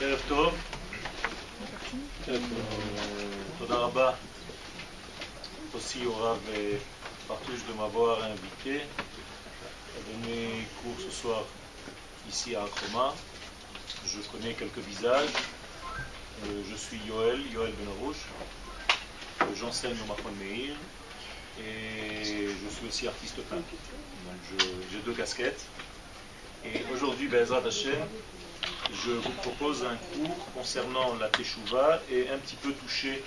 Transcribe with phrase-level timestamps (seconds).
[0.00, 0.54] ערב טוב.
[3.58, 4.12] תודה רבה
[5.74, 6.38] aussi au Rav
[7.28, 8.80] Partouche de m'avoir invité
[9.96, 11.44] à donner cours ce soir
[12.28, 13.14] ici à Akroma.
[14.06, 15.34] Je connais quelques visages.
[16.44, 18.24] Euh, je suis Yoel, Yoel Benarouche.
[19.42, 20.74] Euh, j'enseigne au Mahmoud Meir
[21.60, 23.72] et je suis aussi artiste peintre.
[24.24, 24.60] Donc
[24.90, 25.64] j'ai deux casquettes.
[26.64, 28.00] Et aujourd'hui, Bezrat Hashem,
[28.93, 33.23] je vous propose un cours concernant la Teshuvah et un petit peu toucher,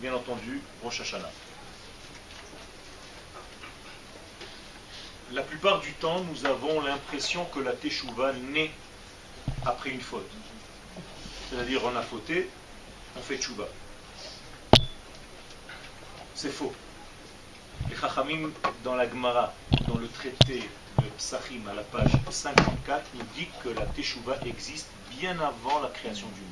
[0.00, 1.30] bien entendu, Rosh Hashanah.
[5.32, 8.70] La plupart du temps, nous avons l'impression que la Teshuvah naît
[9.66, 10.30] après une faute.
[11.50, 12.48] C'est-à-dire, on a fauté,
[13.16, 13.68] on fait Teshuvah.
[16.34, 16.72] C'est faux.
[17.90, 18.50] Les Chachamim,
[18.84, 19.52] dans la Gemara,
[19.86, 20.68] dans le traité
[21.16, 26.26] Psachim à la page 54, nous dit que la Teshuvah existe bien avant la création
[26.28, 26.50] du monde.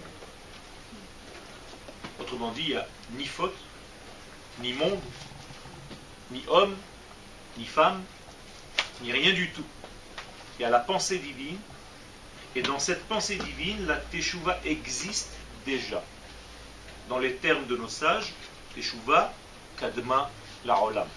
[2.20, 3.56] Autrement dit, il n'y a ni faute,
[4.60, 5.00] ni monde,
[6.30, 6.76] ni homme,
[7.58, 8.02] ni femme,
[9.02, 9.66] ni rien du tout.
[10.58, 11.58] Il y a la pensée divine,
[12.54, 15.32] et dans cette pensée divine, la Teshuvah existe
[15.66, 16.02] déjà.
[17.08, 18.32] Dans les termes de nos sages,
[18.74, 19.32] Teshuvah,
[19.76, 20.30] Kadma,
[20.64, 21.08] la Olam.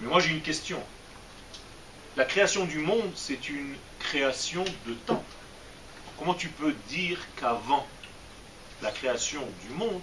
[0.00, 0.82] Mais moi j'ai une question.
[2.14, 5.24] La création du monde, c'est une création de temps.
[6.18, 7.86] Comment tu peux dire qu'avant
[8.82, 10.02] la création du monde,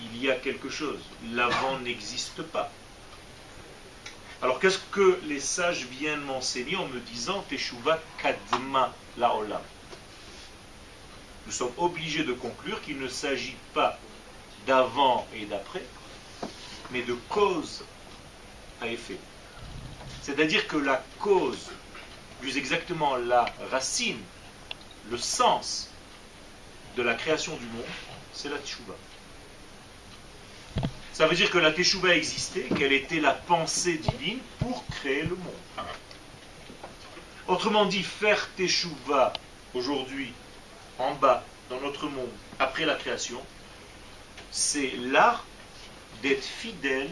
[0.00, 1.00] il y a quelque chose
[1.32, 2.70] L'avant n'existe pas?
[4.40, 9.62] Alors qu'est-ce que les sages viennent m'enseigner en me disant Teshuva Kadma la Olam
[11.46, 13.98] Nous sommes obligés de conclure qu'il ne s'agit pas
[14.64, 15.82] d'avant et d'après,
[16.92, 17.84] mais de cause
[18.80, 19.18] à effet.
[20.24, 21.70] C'est-à-dire que la cause,
[22.40, 24.18] plus exactement la racine,
[25.10, 25.90] le sens
[26.96, 27.84] de la création du monde,
[28.32, 28.94] c'est la Teshuva.
[31.12, 35.36] Ça veut dire que la Teshuvah existait, qu'elle était la pensée divine pour créer le
[35.36, 35.86] monde.
[37.46, 39.34] Autrement dit, faire Teshuvah
[39.74, 40.32] aujourd'hui,
[40.98, 43.42] en bas, dans notre monde, après la création,
[44.50, 45.44] c'est l'art
[46.22, 47.10] d'être fidèle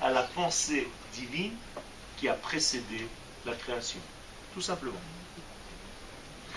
[0.00, 1.56] à la pensée divine
[2.28, 3.06] a précédé
[3.44, 4.00] la création.
[4.54, 5.00] Tout simplement.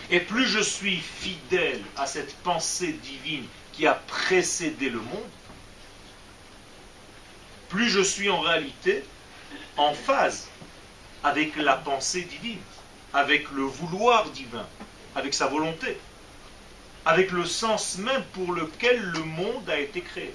[0.09, 5.29] Et plus je suis fidèle à cette pensée divine qui a précédé le monde,
[7.69, 9.03] plus je suis en réalité
[9.75, 10.47] en phase
[11.23, 12.61] avec la pensée divine,
[13.13, 14.65] avec le vouloir divin,
[15.15, 15.97] avec sa volonté,
[17.05, 20.33] avec le sens même pour lequel le monde a été créé.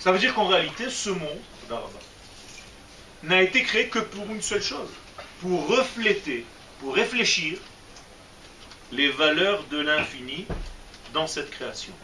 [0.00, 1.40] Ça veut dire qu'en réalité, ce monde
[3.22, 4.90] n'a été créé que pour une seule chose,
[5.40, 6.44] pour refléter,
[6.80, 7.58] pour réfléchir
[8.92, 10.46] les valeurs de l'infini
[11.12, 11.94] dans cette création.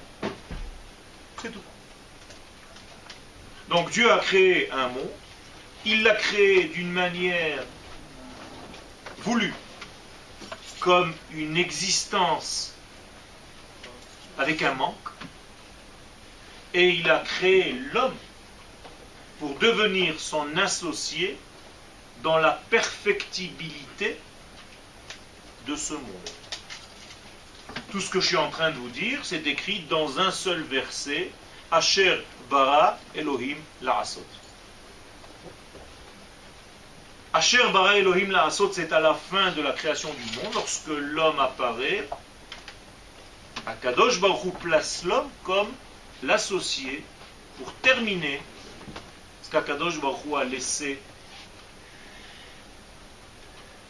[1.43, 1.63] C'est tout.
[3.69, 5.11] Donc Dieu a créé un monde,
[5.85, 7.63] il l'a créé d'une manière
[9.19, 9.55] voulue,
[10.81, 12.75] comme une existence
[14.39, 14.97] avec un manque,
[16.73, 18.17] et il a créé l'homme
[19.41, 21.37] pour devenir son associé
[22.23, 24.19] dans la perfectibilité
[25.67, 26.31] de ce monde.
[27.91, 30.63] Tout ce que je suis en train de vous dire, c'est écrit dans un seul
[30.63, 31.31] verset,
[31.73, 32.21] Asher
[32.51, 34.27] bara Elohim la'asot.
[37.33, 41.41] Asher bara Elohim la'asot, c'est à la fin de la création du monde, lorsque l'homme
[41.41, 42.07] apparaît,
[43.67, 45.69] Akadosh Baruch place l'homme comme
[46.23, 47.03] l'associé
[47.57, 48.43] pour terminer
[49.51, 51.01] qu'Akadosh Baruch a laissé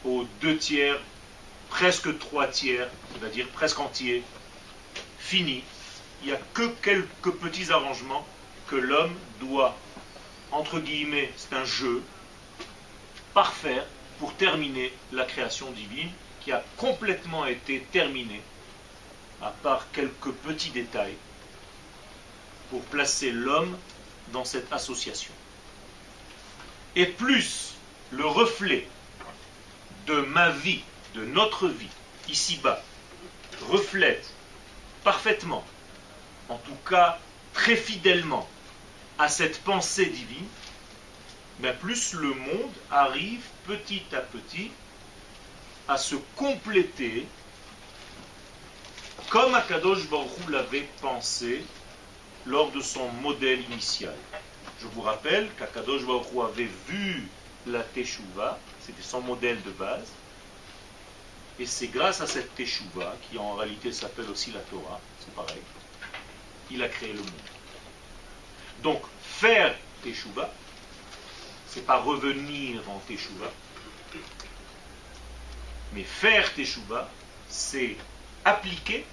[0.04, 0.98] aux deux tiers,
[1.69, 4.22] presque trois tiers, c'est-à-dire presque entier,
[5.19, 5.62] fini.
[6.23, 8.26] Il n'y a que quelques petits arrangements
[8.69, 9.76] que l'homme doit,
[10.52, 12.02] entre guillemets, c'est un jeu,
[13.34, 13.84] parfaire
[14.19, 16.11] pour terminer la création divine
[16.43, 18.43] qui a complètement été terminée,
[19.43, 21.17] à part quelques petits détails,
[22.70, 23.76] pour placer l'homme
[24.32, 25.32] dans cette association.
[26.96, 27.75] Et plus
[28.10, 28.87] le reflet
[30.06, 30.82] de ma vie,
[31.14, 31.88] de notre vie,
[32.28, 32.82] ici-bas,
[33.69, 34.28] reflète
[35.04, 35.64] parfaitement,
[36.48, 37.19] en tout cas
[37.52, 38.48] très fidèlement,
[39.19, 40.46] à cette pensée divine,
[41.81, 44.70] plus le monde arrive petit à petit
[45.88, 47.26] à se compléter
[49.28, 51.62] comme Akadosh Baruch l'avait pensé
[52.46, 54.14] lors de son modèle initial.
[54.81, 57.29] Je vous rappelle qu'Akadosh Baruch avait vu
[57.67, 60.09] la Teshuvah, c'était son modèle de base.
[61.59, 65.61] Et c'est grâce à cette Teshuvah, qui en réalité s'appelle aussi la Torah, c'est pareil,
[66.71, 67.31] il a créé le monde.
[68.82, 70.50] Donc, faire Teshuvah,
[71.69, 73.53] c'est pas revenir en Teshuvah,
[75.93, 77.11] mais faire Teshuvah,
[77.49, 77.97] c'est
[78.47, 79.05] appliquer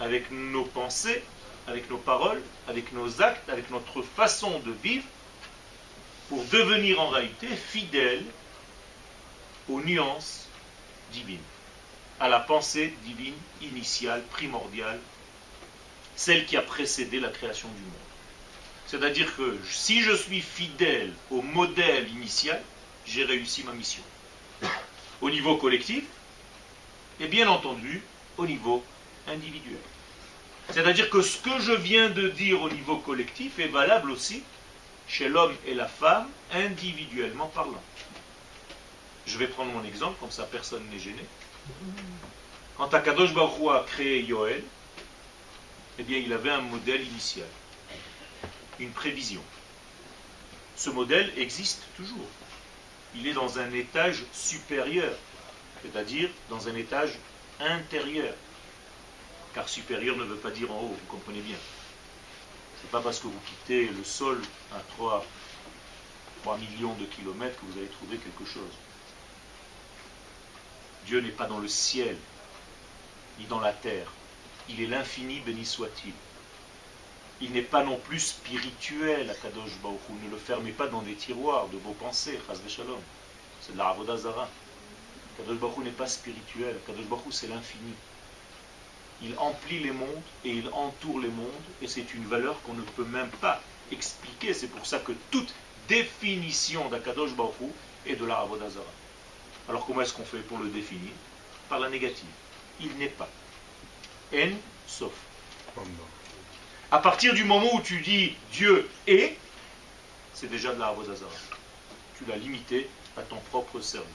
[0.00, 1.22] avec nos pensées,
[1.66, 5.04] avec nos paroles, avec nos actes, avec notre façon de vivre,
[6.28, 8.24] pour devenir en réalité fidèle
[9.68, 10.48] aux nuances
[11.12, 11.38] divines,
[12.20, 14.98] à la pensée divine initiale, primordiale,
[16.16, 17.92] celle qui a précédé la création du monde.
[18.86, 22.62] C'est-à-dire que si je suis fidèle au modèle initial,
[23.06, 24.02] j'ai réussi ma mission.
[25.20, 26.04] Au niveau collectif,
[27.20, 28.02] et bien entendu
[28.36, 28.84] au niveau
[29.26, 29.78] individuel.
[30.70, 34.42] C'est-à-dire que ce que je viens de dire au niveau collectif est valable aussi
[35.08, 37.82] chez l'homme et la femme, individuellement parlant.
[39.26, 41.24] Je vais prendre mon exemple, comme ça personne n'est gêné.
[42.76, 44.62] Quand Akadosh Baruch a créé Yoel,
[45.98, 47.46] eh bien il avait un modèle initial,
[48.78, 49.42] une prévision.
[50.76, 52.28] Ce modèle existe toujours.
[53.14, 55.14] Il est dans un étage supérieur,
[55.82, 57.12] c'est-à-dire dans un étage
[57.60, 58.34] intérieur.
[59.56, 61.56] Car supérieur ne veut pas dire en haut, vous comprenez bien.
[62.76, 64.38] Ce n'est pas parce que vous quittez le sol
[64.74, 65.24] à 3,
[66.42, 68.74] 3 millions de kilomètres que vous allez trouver quelque chose.
[71.06, 72.18] Dieu n'est pas dans le ciel,
[73.38, 74.12] ni dans la terre.
[74.68, 76.12] Il est l'infini, béni soit-il.
[77.40, 81.68] Il n'est pas non plus spirituel, Kadosh Baruch Ne le fermez pas dans des tiroirs
[81.68, 83.00] de vos pensées, Chaz Shalom.
[83.62, 84.50] C'est de la Avodazara.
[85.38, 86.78] Kadosh Baruch n'est pas spirituel.
[86.86, 87.94] Kadosh Baruch c'est l'infini.
[89.22, 91.48] Il emplit les mondes et il entoure les mondes,
[91.80, 94.52] et c'est une valeur qu'on ne peut même pas expliquer.
[94.52, 95.54] C'est pour ça que toute
[95.88, 97.54] définition d'Akadosh Baruch
[98.06, 98.84] est de la Avodazara.
[99.68, 101.10] Alors comment est-ce qu'on fait pour le définir?
[101.68, 102.28] Par la négative.
[102.80, 103.28] Il n'est pas.
[104.34, 104.50] En,
[104.86, 105.12] sauf.
[106.90, 109.36] À partir du moment où tu dis Dieu est,
[110.34, 111.30] c'est déjà de la Avodazara.
[112.18, 114.06] Tu l'as limité à ton propre cerveau.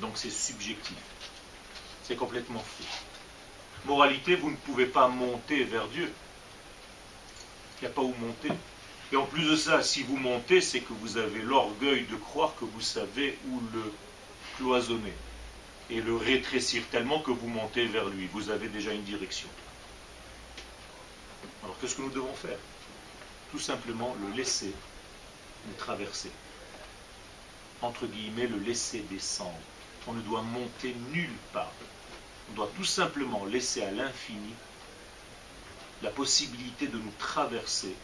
[0.00, 0.96] Donc c'est subjectif.
[2.02, 2.84] C'est complètement faux.
[3.86, 6.10] Moralité, vous ne pouvez pas monter vers Dieu.
[7.78, 8.50] Il n'y a pas où monter.
[9.12, 12.54] Et en plus de ça, si vous montez, c'est que vous avez l'orgueil de croire
[12.58, 13.92] que vous savez où le
[14.56, 15.12] cloisonner
[15.90, 18.26] et le rétrécir tellement que vous montez vers lui.
[18.32, 19.48] Vous avez déjà une direction.
[21.62, 22.58] Alors qu'est-ce que nous devons faire?
[23.50, 24.72] Tout simplement le laisser
[25.66, 26.30] nous traverser.
[27.82, 29.52] Entre guillemets, le laisser descendre.
[30.06, 31.72] On ne doit monter nulle part.
[32.50, 34.54] On doit tout simplement laisser à l'infini
[36.02, 37.94] la possibilité de nous traverser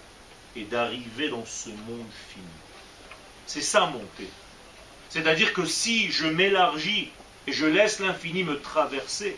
[0.57, 2.47] et d'arriver dans ce monde fini.
[3.47, 4.29] C'est ça monter.
[5.09, 7.11] C'est-à-dire que si je m'élargis
[7.47, 9.37] et je laisse l'infini me traverser,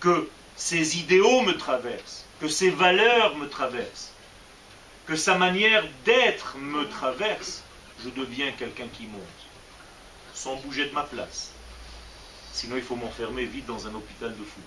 [0.00, 4.12] que ses idéaux me traversent, que ses valeurs me traversent,
[5.06, 7.62] que sa manière d'être me traverse,
[8.04, 9.22] je deviens quelqu'un qui monte,
[10.34, 11.53] sans bouger de ma place.
[12.54, 14.60] Sinon, il faut m'enfermer vite dans un hôpital de fou.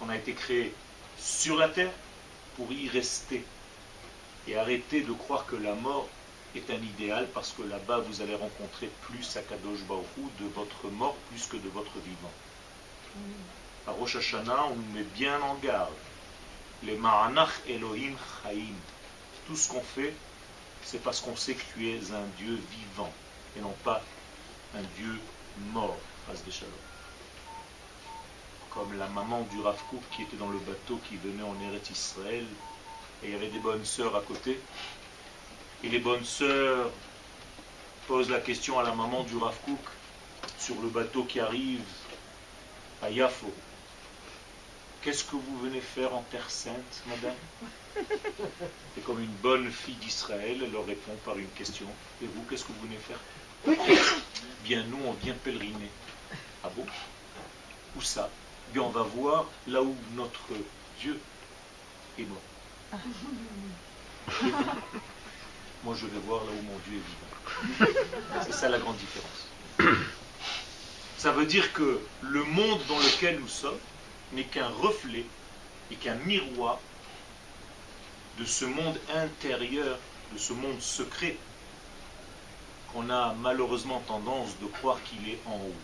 [0.00, 0.74] On a été créé
[1.16, 1.92] sur la terre
[2.56, 3.44] pour y rester
[4.48, 6.08] et arrêter de croire que la mort
[6.56, 10.06] est un idéal parce que là-bas vous allez rencontrer plus Akadosh Baruch
[10.40, 12.32] de votre mort plus que de votre vivant.
[13.86, 15.94] À Rosh Hashanah, on nous met bien en garde.
[16.82, 18.74] Les Ma'anach Elohim Chaim.
[19.46, 20.12] Tout ce qu'on fait,
[20.82, 23.12] c'est parce qu'on sait que tu es un Dieu vivant
[23.56, 24.02] et non pas
[24.74, 25.16] un Dieu
[25.72, 25.96] mort.
[26.28, 26.72] de Shalom.
[28.70, 32.44] Comme la maman du Rav qui était dans le bateau qui venait en Eretz Israël
[33.22, 34.58] et il y avait des bonnes sœurs à côté.
[35.84, 36.90] Et les bonnes sœurs
[38.06, 39.56] posent la question à la maman du Rav
[40.58, 41.84] sur le bateau qui arrive
[43.02, 43.52] à Yafo.
[45.02, 47.36] Qu'est-ce que vous venez faire en Terre Sainte, madame?
[48.98, 51.86] Et comme une bonne fille d'Israël, elle leur répond par une question.
[52.20, 53.20] Et vous, qu'est-ce que vous venez faire?
[54.64, 55.90] Bien, nous, on vient pèleriner.
[56.64, 56.84] Ah bon?
[57.96, 58.28] Où ça?
[58.72, 60.48] Bien, on va voir là où notre
[61.00, 61.18] Dieu
[62.18, 62.42] est mort.
[65.84, 67.92] Moi, je vais voir là où mon Dieu est vivant.
[68.44, 69.48] C'est ça la grande différence.
[71.16, 73.78] Ça veut dire que le monde dans lequel nous sommes
[74.32, 75.24] n'est qu'un reflet
[75.90, 76.78] et qu'un miroir
[78.38, 79.98] de ce monde intérieur,
[80.32, 81.36] de ce monde secret,
[82.96, 85.74] qu'on a malheureusement tendance de croire qu'il est en haut.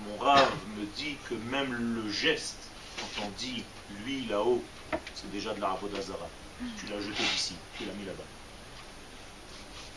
[0.00, 2.58] Mon rave me dit que même le geste,
[2.98, 3.62] quand on dit
[4.04, 4.64] lui là-haut,
[5.14, 6.28] c'est déjà de la d'Azara.
[6.78, 8.24] Tu l'as jeté d'ici, tu l'as mis là-bas.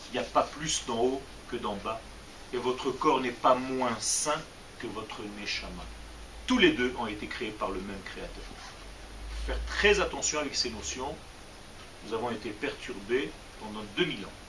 [0.10, 2.00] Il n'y a pas plus d'en haut que d'en bas.
[2.53, 4.39] Et votre corps n'est pas moins sain
[4.80, 5.84] que votre neshama.
[6.46, 8.44] Tous les deux ont été créés par le même créateur.
[9.48, 11.15] Faire très attention avec ces notions.
[12.06, 14.43] Nous avons été perturbés pendant 2000 ans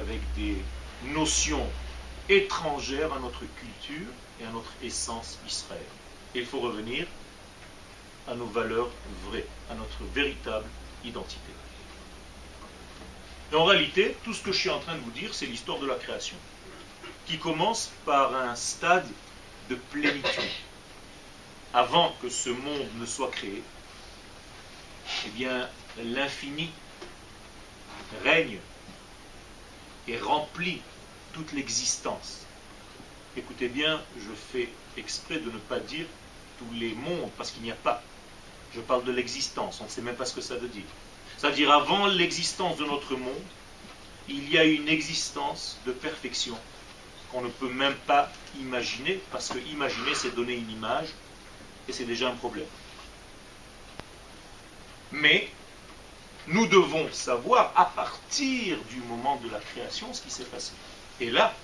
[0.00, 0.56] avec des
[1.12, 1.66] notions
[2.28, 4.08] étrangères à notre culture
[4.40, 5.80] et à notre essence Israël.
[6.34, 7.06] Il faut revenir
[8.28, 8.90] à nos valeurs
[9.26, 10.66] vraies, à notre véritable
[11.04, 11.40] identité.
[13.52, 15.78] Et en réalité, tout ce que je suis en train de vous dire, c'est l'histoire
[15.78, 16.36] de la création,
[17.26, 19.06] qui commence par un stade
[19.68, 20.50] de plénitude.
[21.74, 23.62] Avant que ce monde ne soit créé,
[25.26, 25.68] eh bien,
[26.02, 26.70] l'infini
[28.24, 28.58] règne
[30.08, 30.80] et remplit
[31.32, 32.40] toute l'existence.
[33.36, 36.06] Écoutez bien, je fais exprès de ne pas dire
[36.58, 38.02] tous les mondes, parce qu'il n'y a pas.
[38.74, 40.84] Je parle de l'existence, on ne sait même pas ce que ça veut dire.
[41.38, 43.42] C'est-à-dire avant l'existence de notre monde,
[44.28, 46.56] il y a une existence de perfection
[47.30, 48.30] qu'on ne peut même pas
[48.60, 51.08] imaginer, parce que imaginer, c'est donner une image,
[51.88, 52.66] et c'est déjà un problème.
[55.10, 55.50] Mais
[56.48, 60.72] nous devons savoir à partir du moment de la création ce qui s'est passé.
[61.20, 61.54] Et là,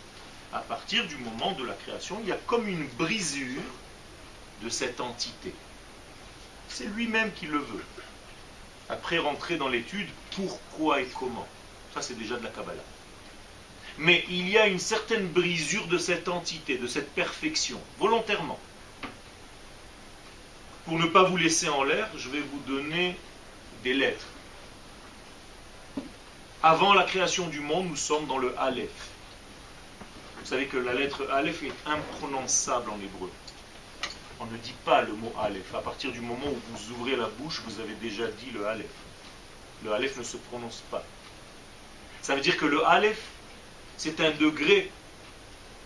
[0.52, 3.62] à partir du moment de la création, il y a comme une brisure
[4.62, 5.52] de cette entité.
[6.68, 7.85] C'est lui-même qui le veut.
[8.88, 11.47] Après rentrer dans l'étude, pourquoi et comment?
[11.94, 12.82] Ça, c'est déjà de la Kabbalah.
[13.99, 18.58] Mais il y a une certaine brisure de cette entité, de cette perfection, volontairement.
[20.85, 23.16] Pour ne pas vous laisser en l'air, je vais vous donner
[23.82, 24.26] des lettres.
[26.62, 28.90] Avant la création du monde, nous sommes dans le Aleph.
[30.40, 33.30] Vous savez que la lettre Aleph est imprononçable en hébreu.
[34.40, 35.72] On ne dit pas le mot Aleph.
[35.72, 38.90] À partir du moment où vous ouvrez la bouche, vous avez déjà dit le Aleph.
[39.84, 41.04] Le Aleph ne se prononce pas.
[42.22, 43.22] Ça veut dire que le Aleph,
[43.96, 44.90] c'est un degré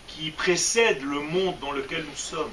[0.08, 2.52] qui précède le monde dans lequel nous sommes.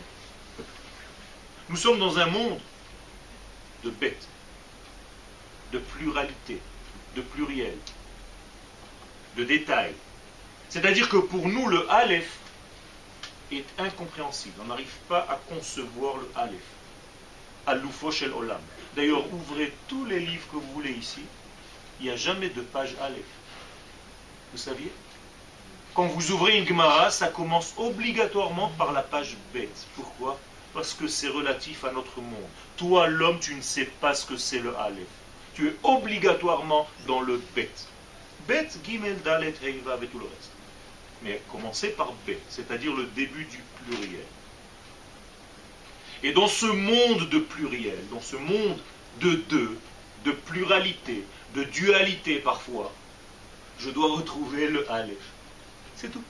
[1.70, 2.60] Nous sommes dans un monde
[3.86, 4.28] de bêtes,
[5.72, 6.60] de pluralité,
[7.16, 7.78] de pluriel,
[9.46, 9.94] de.
[10.70, 12.30] C'est-à-dire que pour nous, le Aleph
[13.52, 14.56] est incompréhensible.
[14.62, 16.62] On n'arrive pas à concevoir le Aleph.
[17.66, 18.62] Al-Loufo Shel Olam.
[18.96, 21.22] D'ailleurs, ouvrez tous les livres que vous voulez ici.
[22.00, 23.26] Il n'y a jamais de page Aleph.
[24.52, 24.92] Vous saviez?
[25.94, 29.86] Quand vous ouvrez une Gemara, ça commence obligatoirement par la page bête.
[29.96, 30.40] Pourquoi?
[30.74, 32.48] Parce que c'est relatif à notre monde.
[32.78, 35.08] Toi, l'homme, tu ne sais pas ce que c'est le Aleph.
[35.56, 37.88] Tu es obligatoirement dans le bête.
[38.50, 40.52] Bête, Gimel, Dalet, Heiva et tout le reste.
[41.22, 44.26] Mais commencez par B, c'est-à-dire le début du pluriel.
[46.24, 48.80] Et dans ce monde de pluriel, dans ce monde
[49.22, 49.78] de deux,
[50.26, 52.92] de pluralité, de dualité parfois,
[53.78, 55.30] je dois retrouver le Aleph.
[55.96, 56.24] C'est tout.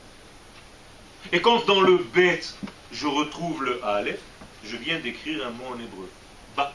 [1.32, 2.54] Et quand dans le bête,
[2.92, 4.20] je retrouve le Aleph,
[4.66, 6.10] je viens d'écrire un mot en hébreu.
[6.58, 6.74] Ba.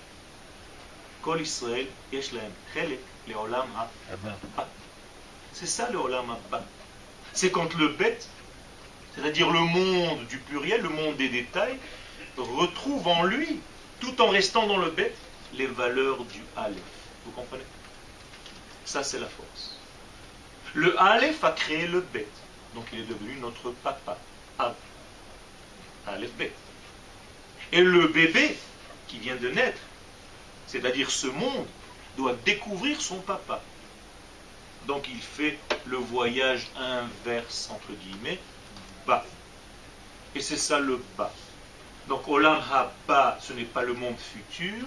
[1.21, 3.91] Kol Israël, le Olam ha.
[5.55, 6.65] C'est ça le Olam ha.
[7.33, 8.27] C'est quand le bête,
[9.15, 11.79] c'est-à-dire le monde du pluriel, le monde des détails,
[12.37, 13.61] retrouve en lui,
[14.01, 15.17] tout en restant dans le bête,
[15.55, 16.83] les valeurs du Aleph.
[17.25, 17.63] Vous comprenez?
[18.85, 19.77] Ça, c'est la force.
[20.75, 22.27] Le Aleph a créé le bête.
[22.75, 24.19] Donc il est devenu notre papa.
[24.59, 24.75] Av.
[26.09, 26.57] Aleph bête.
[27.71, 28.59] Et le bébé
[29.07, 29.81] qui vient de naître,
[30.67, 31.67] c'est-à-dire ce monde,
[32.17, 33.63] doit découvrir son papa.
[34.87, 38.39] Donc il fait le voyage inverse, entre guillemets,
[39.07, 39.25] bas.
[40.35, 41.33] Et c'est ça le bas.
[42.09, 44.85] Donc Olam Ha-Ba, ce n'est pas le monde futur,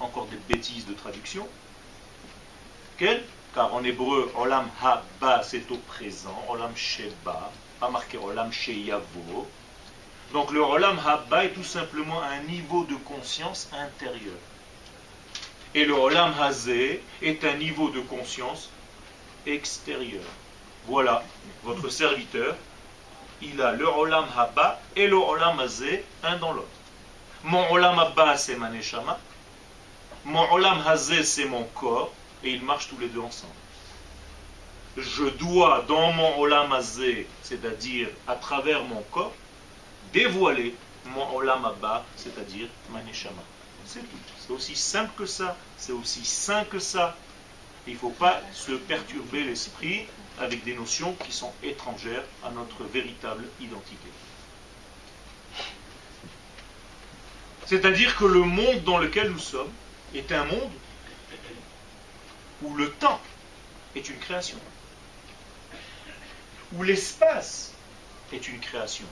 [0.00, 1.46] encore des bêtises de traduction.
[2.98, 3.22] Quel?
[3.54, 9.46] Car en hébreu, Olam Ha-Ba, c'est au présent, Olam Sheba, pas marqué Olam Sheyavo.
[10.32, 14.36] Donc le Olam Ha-Ba est tout simplement un niveau de conscience intérieur.
[15.74, 18.68] Et le Olam Hazé est un niveau de conscience
[19.46, 20.24] extérieur.
[20.86, 21.22] Voilà,
[21.62, 22.56] votre serviteur,
[23.40, 26.68] il a le Olam Haba et le Olam Hazé, un dans l'autre.
[27.44, 29.18] Mon Olam Haba, c'est ma Neshama.
[30.24, 32.12] Mon Olam Hazé, c'est mon corps.
[32.44, 33.52] Et ils marchent tous les deux ensemble.
[34.96, 39.32] Je dois, dans mon Olam Hazé, c'est-à-dire à travers mon corps,
[40.12, 40.74] dévoiler
[41.06, 43.42] mon Olam Haba, c'est-à-dire ma Neshama.
[43.86, 44.16] C'est tout.
[44.38, 45.56] C'est aussi simple que ça.
[45.76, 47.16] C'est aussi sain que ça.
[47.86, 50.06] Il ne faut pas se perturber l'esprit
[50.38, 54.08] avec des notions qui sont étrangères à notre véritable identité.
[57.66, 59.72] C'est-à-dire que le monde dans lequel nous sommes
[60.14, 60.72] est un monde
[62.62, 63.20] où le temps
[63.96, 64.58] est une création.
[66.74, 67.72] où l'espace
[68.32, 69.04] est une création.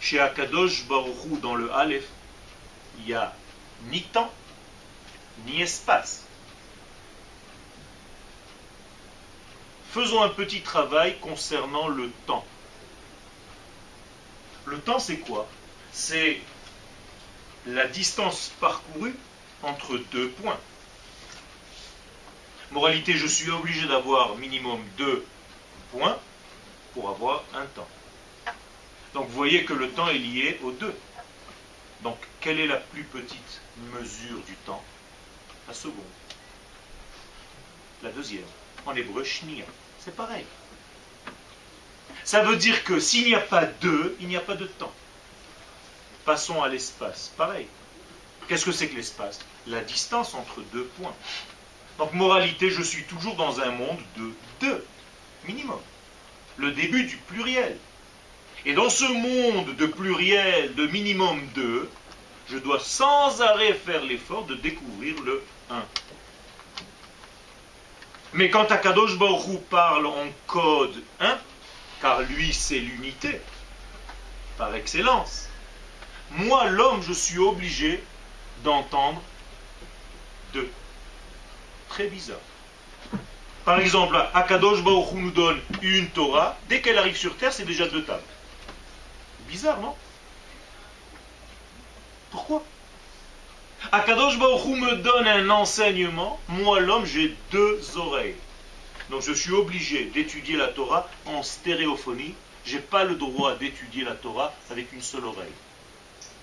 [0.00, 2.06] Chez Akadosh Baruchou, dans le Aleph,
[2.98, 3.34] il n'y a
[3.90, 4.30] ni temps,
[5.46, 6.24] ni espace.
[9.92, 12.46] Faisons un petit travail concernant le temps.
[14.64, 15.46] Le temps, c'est quoi?
[15.92, 16.40] C'est
[17.66, 19.14] la distance parcourue
[19.62, 20.58] entre deux points.
[22.70, 25.26] Moralité, je suis obligé d'avoir minimum deux
[25.90, 26.18] points
[26.94, 27.88] pour avoir un temps.
[29.12, 30.94] Donc vous voyez que le temps est lié aux deux.
[32.00, 33.60] Donc quelle est la plus petite
[33.92, 34.82] mesure du temps?
[35.68, 36.00] La seconde.
[38.02, 38.46] La deuxième.
[38.86, 39.66] En hébreu, shnia.
[40.04, 40.44] C'est pareil.
[42.24, 44.92] Ça veut dire que s'il n'y a pas deux, il n'y a pas de temps.
[46.24, 47.32] Passons à l'espace.
[47.36, 47.66] Pareil.
[48.48, 49.40] Qu'est-ce que c'est que l'espace?
[49.66, 51.14] La distance entre deux points.
[51.98, 54.84] Donc, moralité, je suis toujours dans un monde de deux,
[55.46, 55.80] minimum.
[56.56, 57.76] Le début du pluriel.
[58.64, 61.88] Et dans ce monde de pluriel, de minimum deux,
[62.48, 65.84] je dois sans arrêt faire l'effort de découvrir le 1.
[68.34, 71.38] Mais quand Akadosh Baruch parle en code 1,
[72.00, 73.40] car lui c'est l'unité,
[74.56, 75.48] par excellence,
[76.30, 78.02] moi l'homme je suis obligé
[78.64, 79.20] d'entendre
[80.54, 80.70] deux.
[81.88, 82.38] Très bizarre.
[83.66, 87.86] Par exemple, Akadosh Baruch nous donne une Torah, dès qu'elle arrive sur terre, c'est déjà
[87.86, 88.22] deux tables.
[89.48, 89.94] Bizarre, non?
[92.30, 92.64] Pourquoi?
[93.90, 98.36] Akadosh Baruch me donne un enseignement, moi l'homme j'ai deux oreilles.
[99.10, 102.34] Donc je suis obligé d'étudier la Torah en stéréophonie.
[102.64, 105.52] Je n'ai pas le droit d'étudier la Torah avec une seule oreille.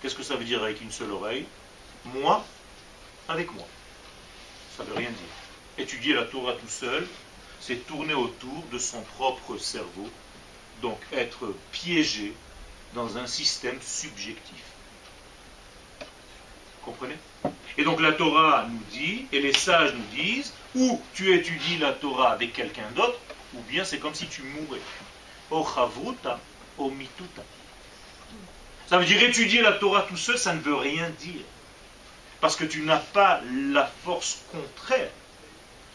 [0.01, 1.45] Qu'est-ce que ça veut dire avec une seule oreille?
[2.05, 2.43] Moi
[3.29, 3.65] avec moi.
[4.75, 5.77] Ça veut rien dire.
[5.77, 7.07] Étudier la Torah tout seul,
[7.61, 10.09] c'est tourner autour de son propre cerveau,
[10.81, 12.33] donc être piégé
[12.93, 14.63] dans un système subjectif.
[16.83, 17.17] Comprenez?
[17.77, 21.93] Et donc la Torah nous dit, et les sages nous disent, ou tu étudies la
[21.93, 23.17] Torah avec quelqu'un d'autre,
[23.53, 24.81] ou bien c'est comme si tu mourais.
[25.51, 26.39] O chavruta,
[26.77, 27.43] mituta.
[28.87, 31.41] Ça veut dire étudier la Torah tout seul, ça ne veut rien dire.
[32.41, 35.09] Parce que tu n'as pas la force contraire.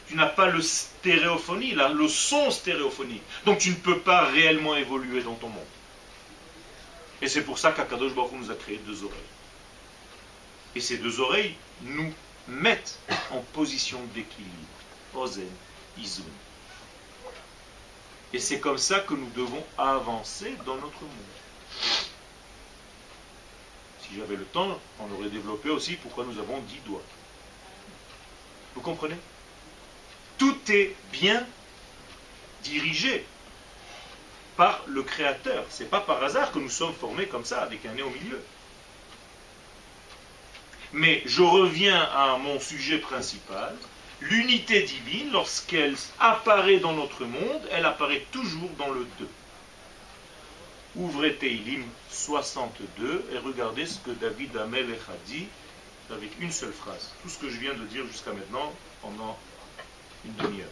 [0.07, 3.23] Tu n'as pas le stéréophonie, le son stéréophonie.
[3.47, 5.65] Donc tu ne peux pas réellement évoluer dans ton monde.
[7.23, 9.34] Et c'est pour ça qu'Akadosh Baruch nous a créé deux oreilles.
[10.75, 12.13] Et ces deux oreilles nous
[12.49, 12.99] mettent
[13.31, 14.51] en position d'équilibre.
[15.15, 15.49] Ozen,
[15.99, 16.25] Izun.
[18.33, 21.11] Et c'est comme ça que nous devons avancer dans notre monde.
[24.01, 27.03] Si j'avais le temps, on aurait développé aussi pourquoi nous avons dix doigts.
[28.75, 29.17] Vous comprenez?
[30.37, 31.47] Tout est bien
[32.65, 33.25] dirigé
[34.57, 35.65] par le Créateur.
[35.71, 38.11] Ce n'est pas par hasard que nous sommes formés comme ça, avec un nez au
[38.11, 38.43] milieu.
[40.95, 43.75] Mais je reviens à mon sujet principal.
[44.21, 49.29] L'unité divine, lorsqu'elle apparaît dans notre monde, elle apparaît toujours dans le 2.
[50.97, 55.49] Ouvrez Teilim 62 et regardez ce que David Amelech a dit
[56.13, 57.11] avec une seule phrase.
[57.23, 59.37] Tout ce que je viens de dire jusqu'à maintenant pendant
[60.25, 60.69] une demi-heure.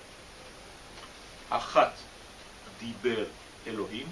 [1.51, 1.95] Achat
[2.81, 3.27] diber
[3.67, 4.07] Elohim,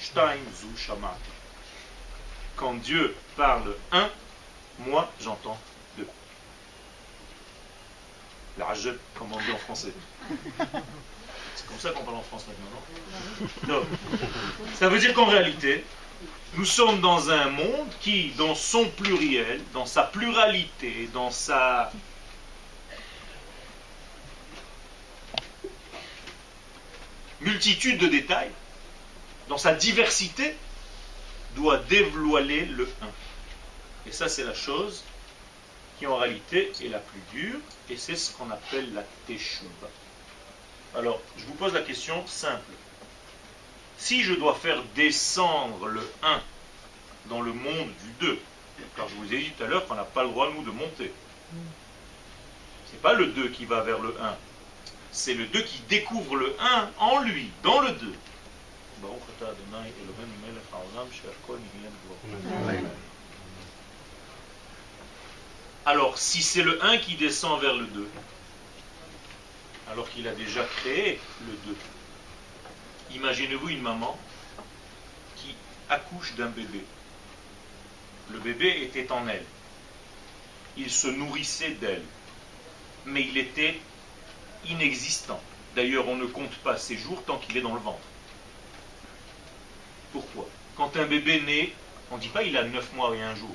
[0.00, 0.68] shtaim zu
[2.56, 4.08] Quand Dieu parle un,
[4.80, 5.58] moi j'entends
[5.96, 6.08] deux.
[8.58, 9.92] La rage, comme on dit en français.
[11.54, 13.86] C'est comme ça qu'on parle en France maintenant, non
[14.78, 15.84] Ça veut dire qu'en réalité,
[16.54, 21.92] nous sommes dans un monde qui, dans son pluriel, dans sa pluralité, dans sa
[27.40, 28.50] multitude de détails,
[29.48, 30.54] dans sa diversité,
[31.56, 33.06] doit dévoiler le 1.
[34.06, 35.02] Et ça, c'est la chose
[35.98, 39.88] qui, en réalité, est la plus dure, et c'est ce qu'on appelle la teshuva.
[40.96, 42.72] Alors, je vous pose la question simple.
[43.98, 46.40] Si je dois faire descendre le 1
[47.26, 48.38] dans le monde du 2,
[48.96, 50.70] car je vous ai dit tout à l'heure qu'on n'a pas le droit, nous, de
[50.70, 51.12] monter.
[52.86, 54.36] Ce n'est pas le 2 qui va vers le 1.
[55.12, 58.14] C'est le 2 qui découvre le 1 en lui, dans le 2.
[65.84, 68.08] Alors, si c'est le 1 qui descend vers le 2,
[69.90, 71.76] alors qu'il a déjà créé le 2,
[73.16, 74.16] imaginez-vous une maman
[75.36, 75.56] qui
[75.88, 76.84] accouche d'un bébé.
[78.30, 79.44] Le bébé était en elle.
[80.76, 82.04] Il se nourrissait d'elle.
[83.04, 83.80] Mais il était
[84.68, 85.42] inexistant.
[85.74, 87.98] D'ailleurs, on ne compte pas ses jours tant qu'il est dans le ventre.
[90.12, 90.48] Pourquoi?
[90.76, 91.72] Quand un bébé naît,
[92.12, 93.54] on ne dit pas il a 9 mois et un jour.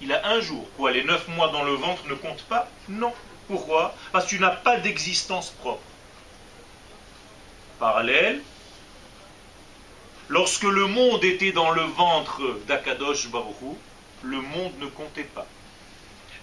[0.00, 0.66] Il a un jour.
[0.76, 3.12] Quoi Les 9 mois dans le ventre ne comptent pas Non.
[3.48, 3.94] Pourquoi?
[4.12, 5.82] Parce que tu n'as pas d'existence propre.
[7.78, 8.40] Parallèle,
[10.28, 13.76] lorsque le monde était dans le ventre d'Akadosh Baruchou,
[14.22, 15.46] le monde ne comptait pas.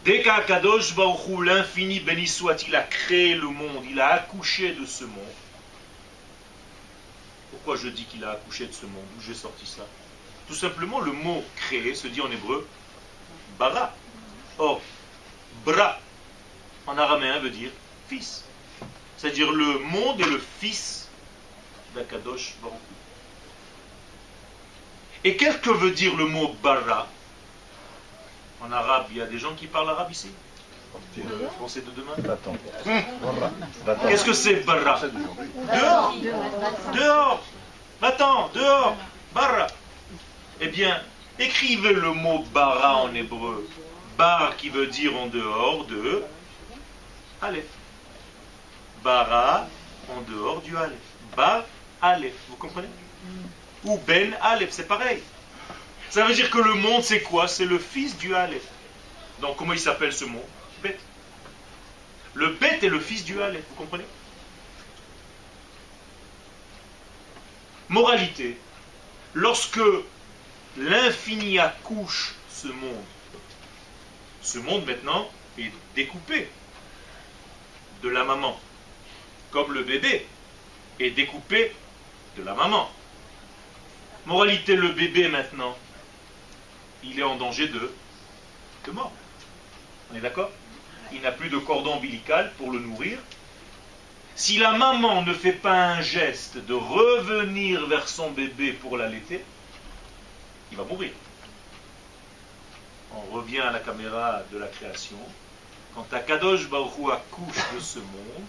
[0.04, 5.06] Dès qu'Akadosh Baruchou, l'infini béni soit-il, a créé le monde, il a accouché de ce
[5.06, 5.24] monde.
[7.52, 9.06] Pourquoi je dis qu'il a accouché de ce monde?
[9.18, 9.86] Où j'ai sorti ça?
[10.48, 12.68] Tout simplement, le mot créé se dit en hébreu
[13.58, 13.94] bara.
[14.58, 14.82] Or,
[15.66, 16.00] bra,
[16.88, 17.72] en araméen, veut dire
[18.08, 18.44] fils.
[19.18, 21.08] C'est-à-dire le monde est le fils
[21.96, 22.78] d'Akadosh Baruch
[25.24, 27.08] Et qu'est-ce que veut dire le mot bara?
[28.62, 30.30] En arabe, il y a des gens qui parlent arabe ici?
[31.18, 32.14] Le français de demain.
[34.08, 35.00] Qu'est-ce que c'est bara?
[35.02, 36.16] Dehors.
[36.94, 37.44] Dehors.
[38.02, 38.96] Va-t'en, dehors.
[39.34, 39.68] Bara.
[40.60, 41.00] Eh bien,
[41.40, 43.68] écrivez le mot bara en hébreu.
[44.18, 46.24] Bar qui veut dire en dehors de
[47.42, 47.66] Aleph.
[49.04, 49.68] Bara
[50.10, 50.98] en dehors du Aleph.
[51.36, 51.64] Bar
[52.02, 52.34] Aleph.
[52.50, 52.88] Vous comprenez?
[53.84, 55.22] Ou Ben Aleph, c'est pareil.
[56.10, 57.48] Ça veut dire que le monde, c'est quoi?
[57.48, 58.66] C'est le fils du Aleph.
[59.40, 60.44] Donc, comment il s'appelle ce mot?
[60.82, 60.98] Bet.
[62.34, 64.06] Le Bet est le fils du Aleph, vous comprenez?
[67.90, 68.58] Moralité.
[69.34, 69.80] Lorsque
[70.78, 73.04] l'infini accouche ce monde,
[74.42, 76.48] ce monde maintenant est découpé
[78.04, 78.60] de la maman,
[79.52, 80.26] comme le bébé
[81.00, 81.72] est découpé
[82.38, 82.90] de la maman.
[84.26, 85.76] Moralité, le bébé maintenant,
[87.04, 87.92] il est en danger de,
[88.92, 89.12] mort.
[90.12, 90.50] On est d'accord?
[91.12, 93.18] Il n'a plus de cordon ombilical pour le nourrir.
[94.36, 99.44] Si la maman ne fait pas un geste de revenir vers son bébé pour l'allaiter,
[100.72, 101.12] il va mourir.
[103.16, 105.18] On revient à la caméra de la création.
[105.96, 108.48] Quand Akadosh Baruch accouche de ce monde,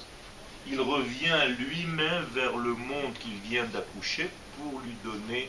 [0.67, 5.49] il revient lui-même vers le monde qu'il vient d'accoucher pour lui donner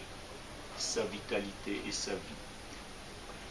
[0.77, 2.39] sa vitalité et sa vie.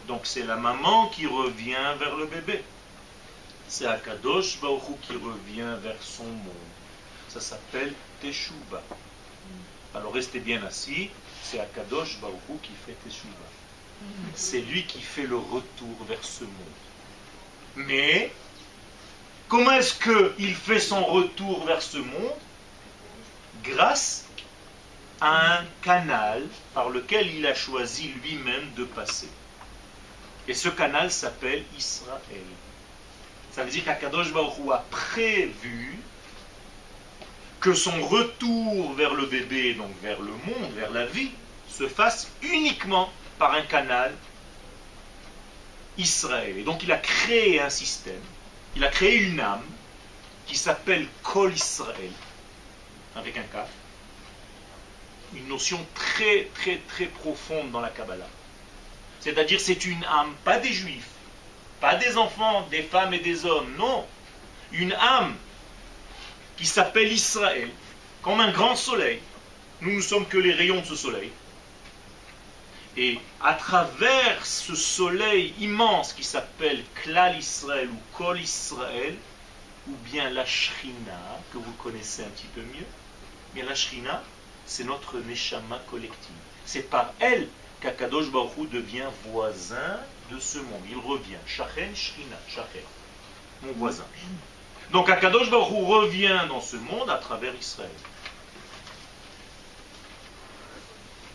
[0.07, 2.65] Donc c'est la maman qui revient vers le bébé.
[3.69, 6.55] C'est Akadosh Baruch qui revient vers son monde.
[7.29, 8.83] Ça s'appelle Teshuva.
[9.95, 11.11] Alors restez bien assis.
[11.43, 13.33] C'est Akadosh Baruch qui fait Teshuva.
[14.35, 16.53] C'est lui qui fait le retour vers ce monde.
[17.77, 18.33] Mais
[19.49, 22.37] comment est-ce qu'il fait son retour vers ce monde?
[23.65, 24.25] Grâce
[25.21, 29.29] à un canal par lequel il a choisi lui-même de passer.
[30.47, 32.21] Et ce canal s'appelle Israël.
[33.53, 35.99] Ça veut dire qu'Akadosh Baruch a prévu
[37.61, 41.31] que son retour vers le bébé, donc vers le monde, vers la vie,
[41.69, 44.15] se fasse uniquement par un canal
[45.97, 46.57] Israël.
[46.57, 48.23] Et donc il a créé un système,
[48.77, 49.65] il a créé une âme
[50.47, 52.13] qui s'appelle Kol Israël,
[53.17, 53.67] avec un K,
[55.35, 58.29] une notion très très très profonde dans la Kabbalah.
[59.21, 61.11] C'est-à-dire c'est une âme, pas des juifs,
[61.81, 64.07] pas des enfants, des femmes et des hommes, non.
[64.71, 65.35] Une âme
[66.59, 67.71] qui s'appelle Israël,
[68.23, 69.21] comme un grand soleil.
[69.81, 71.31] Nous ne sommes que les rayons de ce soleil.
[72.97, 79.15] Et à travers ce soleil immense qui s'appelle Klal Israël ou Kol Israël,
[79.87, 82.87] ou bien la Shrina, que vous connaissez un petit peu mieux,
[83.55, 84.23] bien la Shrina,
[84.67, 86.35] c'est notre Neshama collective.
[86.67, 87.49] C'est par elle
[87.81, 90.01] qu'Akadosh Baruch devient voisin
[90.33, 90.83] de ce monde.
[90.91, 91.39] Il revient.
[91.47, 92.83] Shachen Shrina, Shachen,
[93.63, 94.05] mon voisin.
[94.93, 97.91] Donc Akadosh Baruch revient dans ce monde à travers Israël.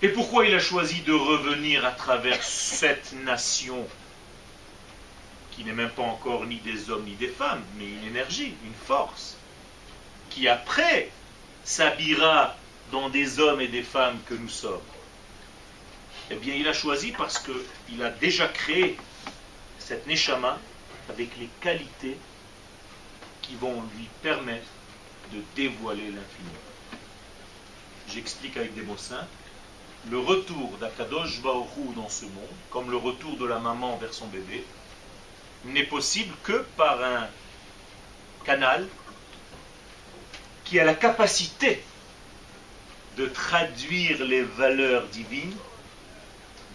[0.02, 3.88] Et pourquoi il a choisi de revenir à travers cette nation
[5.52, 8.74] qui n'est même pas encore ni des hommes ni des femmes, mais une énergie, une
[8.74, 9.38] force,
[10.30, 11.12] qui après
[11.64, 12.56] s'habillera
[12.92, 14.82] dans des hommes et des femmes que nous sommes?
[16.32, 18.98] Eh bien, il a choisi parce qu'il a déjà créé
[19.78, 20.58] cette Neshama
[21.10, 22.18] avec les qualités
[23.44, 24.68] qui vont lui permettre
[25.32, 26.54] de dévoiler l'infini.
[28.10, 29.28] J'explique avec des mots simples
[30.10, 34.28] le retour d'Akadosh Baoru dans ce monde, comme le retour de la maman vers son
[34.28, 34.66] bébé,
[35.66, 37.28] n'est possible que par un
[38.44, 38.86] canal
[40.66, 41.82] qui a la capacité
[43.16, 45.56] de traduire les valeurs divines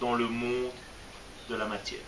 [0.00, 0.70] dans le monde
[1.50, 2.00] de la matière.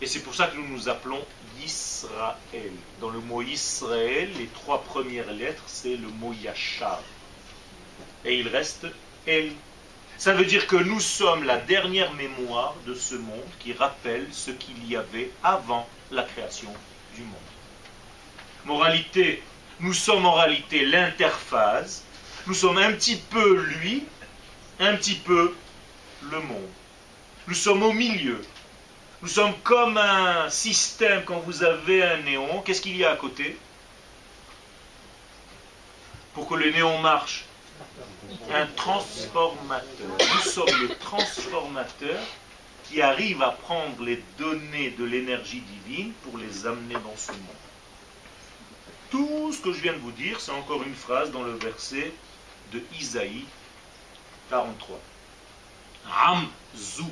[0.00, 1.24] Et c'est pour ça que nous nous appelons
[1.64, 2.72] Israël.
[3.00, 7.00] Dans le mot Israël, les trois premières lettres, c'est le mot Yachar.
[8.24, 8.86] Et il reste
[9.26, 9.52] El.
[10.18, 14.50] Ça veut dire que nous sommes la dernière mémoire de ce monde qui rappelle ce
[14.50, 16.72] qu'il y avait avant la création
[17.14, 17.32] du monde.
[18.64, 19.42] Moralité,
[19.80, 22.04] nous sommes en réalité l'interface,
[22.46, 24.04] nous sommes un petit peu lui,
[24.78, 25.54] un petit peu
[26.30, 26.70] le monde.
[27.48, 28.40] Nous sommes au milieu.
[29.22, 32.60] Nous sommes comme un système quand vous avez un néon.
[32.62, 33.56] Qu'est-ce qu'il y a à côté
[36.34, 37.44] Pour que le néon marche?
[38.52, 40.08] Un transformateur.
[40.18, 42.18] Nous sommes le transformateur
[42.88, 47.40] qui arrive à prendre les données de l'énergie divine pour les amener dans ce monde.
[49.12, 52.12] Tout ce que je viens de vous dire, c'est encore une phrase dans le verset
[52.72, 53.44] de Isaïe
[54.50, 54.98] 43.
[56.10, 57.04] Am zu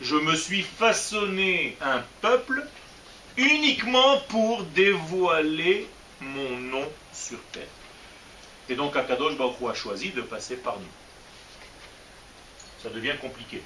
[0.00, 2.66] Je me suis façonné un peuple
[3.36, 5.88] uniquement pour dévoiler
[6.20, 7.66] mon nom sur terre.
[8.68, 10.86] Et donc Akadosh Baruch a choisi de passer par nous.
[12.82, 13.62] Ça devient compliqué.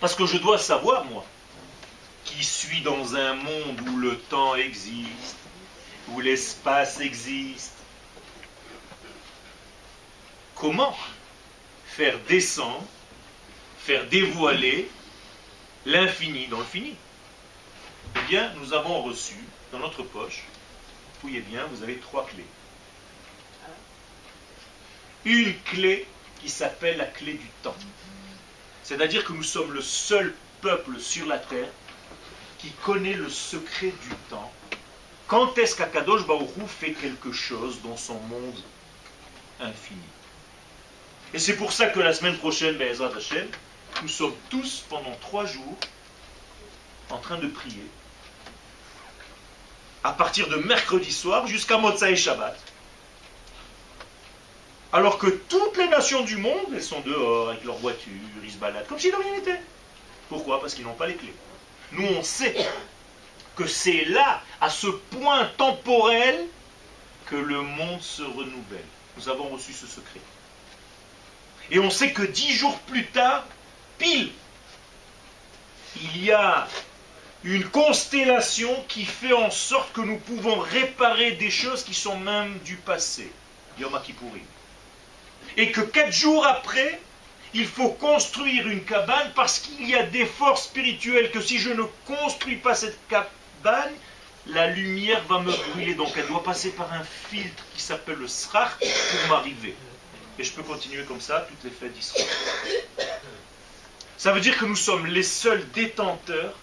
[0.00, 1.24] Parce que je dois savoir, moi,
[2.24, 5.36] qui suis dans un monde où le temps existe,
[6.08, 7.77] où l'espace existe,
[10.58, 10.96] comment
[11.86, 12.84] faire descendre,
[13.78, 14.90] faire dévoiler
[15.86, 16.94] l'infini dans le fini
[18.16, 19.36] Eh bien, nous avons reçu
[19.72, 20.42] dans notre poche,
[21.20, 22.44] fouillez bien, vous avez trois clés.
[25.24, 26.06] Une clé
[26.40, 27.76] qui s'appelle la clé du temps.
[28.82, 31.68] C'est-à-dire que nous sommes le seul peuple sur la terre
[32.58, 34.50] qui connaît le secret du temps.
[35.26, 38.62] Quand est-ce qu'Akadosh Baoru fait quelque chose dans son monde
[39.60, 40.00] infini?
[41.34, 43.48] Et c'est pour ça que la semaine prochaine, Hashem,
[44.02, 45.76] nous sommes tous pendant trois jours
[47.10, 47.86] en train de prier.
[50.04, 52.56] À partir de mercredi soir jusqu'à Motsai Shabbat.
[54.92, 58.12] Alors que toutes les nations du monde, elles sont dehors avec leurs voitures,
[58.42, 59.60] ils se baladent comme si de rien n'était.
[60.30, 60.60] Pourquoi?
[60.60, 61.34] Parce qu'ils n'ont pas les clés.
[61.92, 62.56] Nous, on sait
[63.54, 66.46] que c'est là, à ce point temporel,
[67.26, 68.84] que le monde se renouvelle.
[69.18, 70.20] Nous avons reçu ce secret.
[71.70, 73.44] Et on sait que dix jours plus tard,
[73.98, 74.32] pile,
[76.00, 76.66] il y a
[77.44, 82.58] une constellation qui fait en sorte que nous pouvons réparer des choses qui sont même
[82.64, 83.30] du passé.
[85.56, 87.00] Et que quatre jours après,
[87.54, 91.70] il faut construire une cabane parce qu'il y a des forces spirituelles que si je
[91.70, 93.92] ne construis pas cette cabane,
[94.46, 95.94] la lumière va me brûler.
[95.94, 99.74] Donc elle doit passer par un filtre qui s'appelle le srach pour m'arriver.
[100.38, 102.26] Et je peux continuer comme ça toutes les fêtes d'Israël.
[104.16, 106.54] Ça veut dire que nous sommes les seuls détenteurs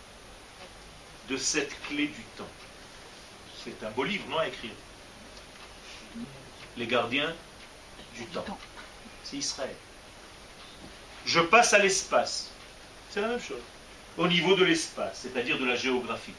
[1.29, 2.47] de cette clé du temps.
[3.63, 4.71] C'est un beau livre, non, à écrire?
[6.77, 7.33] Les gardiens
[8.15, 8.45] du temps
[9.23, 9.75] c'est Israël.
[11.25, 12.51] Je passe à l'espace.
[13.09, 13.61] C'est la même chose.
[14.17, 16.33] Au niveau de l'espace, c'est-à-dire de la géographie.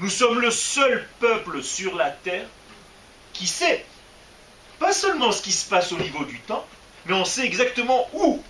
[0.00, 2.46] Nous sommes le seul peuple sur la terre
[3.32, 3.86] qui sait
[4.84, 6.62] pas seulement ce qui se passe au niveau du temps,
[7.06, 8.42] mais on sait exactement où,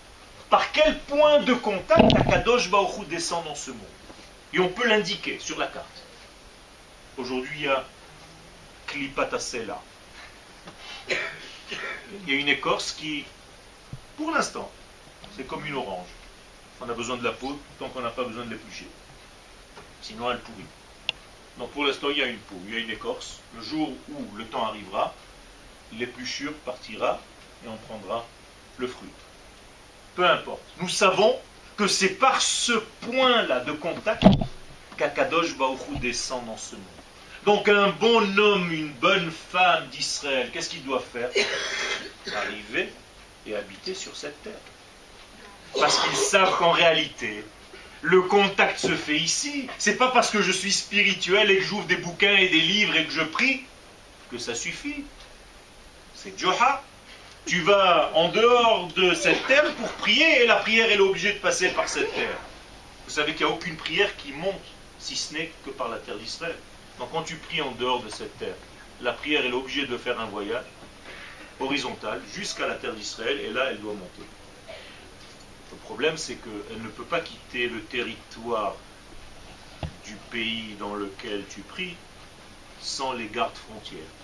[0.50, 3.94] par quel point de contact Akadosh Baruch descend dans ce monde.
[4.52, 6.02] Et on peut l'indiquer sur la carte.
[7.18, 7.84] Aujourd'hui, il y a
[8.88, 9.80] Klipatasela.
[11.08, 13.24] Il y a une écorce qui
[14.16, 14.68] pour l'instant,
[15.36, 16.08] c'est comme une orange.
[16.80, 18.88] On a besoin de la peau tant qu'on n'a pas besoin de l'éplucher.
[20.02, 20.66] Sinon, elle pourrit.
[21.58, 23.38] Donc pour l'instant, il y a une peau, il y a une écorce.
[23.56, 25.14] Le jour où le temps arrivera,
[25.98, 27.20] l'épluchure partira
[27.64, 28.26] et on prendra
[28.78, 29.08] le fruit.
[30.14, 30.62] Peu importe.
[30.80, 31.36] Nous savons
[31.76, 34.24] que c'est par ce point-là de contact
[34.96, 36.84] qu'Akadosh Baruchou descend dans ce monde.
[37.44, 41.30] Donc un bon homme, une bonne femme d'Israël, qu'est-ce qu'il doit faire?
[42.34, 42.90] Arriver
[43.46, 44.52] et habiter sur cette terre.
[45.78, 47.44] Parce qu'ils savent qu'en réalité,
[48.00, 49.68] le contact se fait ici.
[49.78, 52.96] C'est pas parce que je suis spirituel et que j'ouvre des bouquins et des livres
[52.96, 53.64] et que je prie
[54.30, 55.04] que ça suffit.
[56.24, 56.82] C'est Joha.
[57.44, 61.38] Tu vas en dehors de cette terre pour prier et la prière est obligée de
[61.38, 62.38] passer par cette terre.
[63.04, 64.64] Vous savez qu'il n'y a aucune prière qui monte
[64.98, 66.56] si ce n'est que par la terre d'Israël.
[66.98, 68.54] Donc quand tu pries en dehors de cette terre,
[69.02, 70.64] la prière est obligée de faire un voyage
[71.60, 74.26] horizontale jusqu'à la terre d'Israël et là elle doit monter.
[75.72, 78.76] Le problème c'est qu'elle ne peut pas quitter le territoire
[80.06, 81.96] du pays dans lequel tu pries
[82.80, 84.23] sans les gardes frontières.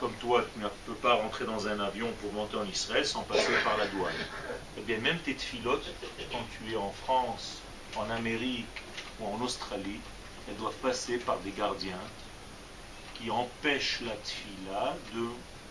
[0.00, 3.22] Comme toi, tu ne peux pas rentrer dans un avion pour monter en Israël sans
[3.22, 4.14] passer par la douane.
[4.78, 5.94] Eh bien, même tes filotes,
[6.32, 7.60] quand tu es en France,
[7.94, 8.66] en Amérique
[9.18, 10.00] ou en Australie,
[10.48, 12.00] elles doivent passer par des gardiens
[13.12, 15.26] qui empêche la tfila de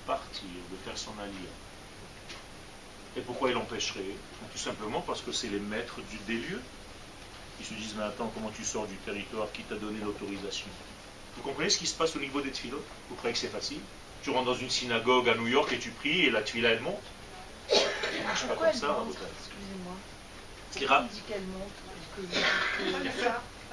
[0.06, 1.50] partir, de faire son allié.
[3.16, 4.16] Et pourquoi il empêcherait
[4.52, 6.62] Tout simplement parce que c'est les maîtres du, des lieux.
[7.60, 10.70] Ils se disent, mais attends, comment tu sors du territoire qui t'a donné l'autorisation?
[11.36, 12.86] Vous comprenez ce qui se passe au niveau des tfilotes?
[13.10, 13.82] Vous croyez que c'est facile?
[14.24, 16.82] Tu rentres dans une synagogue à New York et tu pries et la tfila elle
[16.82, 17.02] monte
[18.30, 18.98] marche pas comme ça.
[20.72, 21.08] Excusez-moi.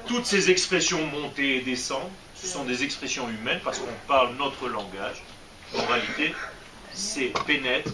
[0.06, 4.68] Toutes ces expressions montées et descendre, ce sont des expressions humaines parce qu'on parle notre
[4.68, 5.22] langage.
[5.76, 6.34] En réalité,
[6.92, 7.92] c'est pénètre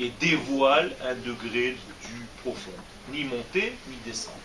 [0.00, 2.72] et dévoile un degré du profond.
[3.10, 4.36] Ni monter, ni descendre.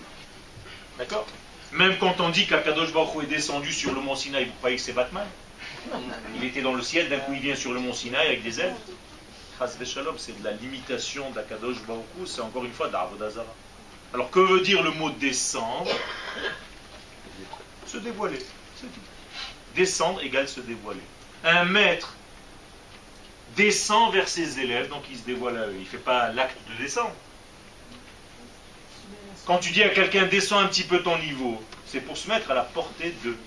[0.98, 1.28] D'accord?
[1.72, 4.82] Même quand on dit qu'Akadosh Baruch est descendu sur le mont Sinaï, vous croyez que
[4.82, 5.28] c'est Batman?
[6.36, 8.60] Il était dans le ciel, d'un coup il vient sur le mont Sinaï avec des
[8.60, 8.76] ailes.
[10.18, 13.54] C'est de la limitation d'Akadosh Baruch c'est encore une fois d'Avodazara.
[14.14, 15.92] Alors que veut dire le mot descendre
[17.88, 18.40] Se dévoiler.
[19.76, 21.02] Descendre égale se dévoiler.
[21.44, 22.16] Un maître
[23.56, 25.74] descend vers ses élèves, donc il se dévoile à eux.
[25.74, 27.14] Il ne fait pas l'acte de descendre.
[29.46, 32.52] Quand tu dis à quelqu'un descends un petit peu ton niveau, c'est pour se mettre
[32.52, 33.38] à la portée d'eux.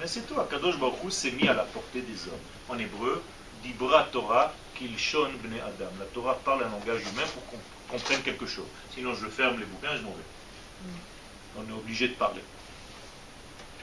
[0.00, 2.38] Mais c'est toi, Kadosh Baruch s'est mis à la portée des hommes.
[2.68, 3.22] En hébreu,
[3.62, 5.90] Dibra Torah Kilshon Bne Adam.
[5.98, 7.58] La Torah parle un langage humain pour qu'on
[7.90, 8.66] comprenne quelque chose.
[8.94, 11.58] Sinon, je ferme les bouquins et je m'en vais.
[11.58, 12.42] On est obligé de parler.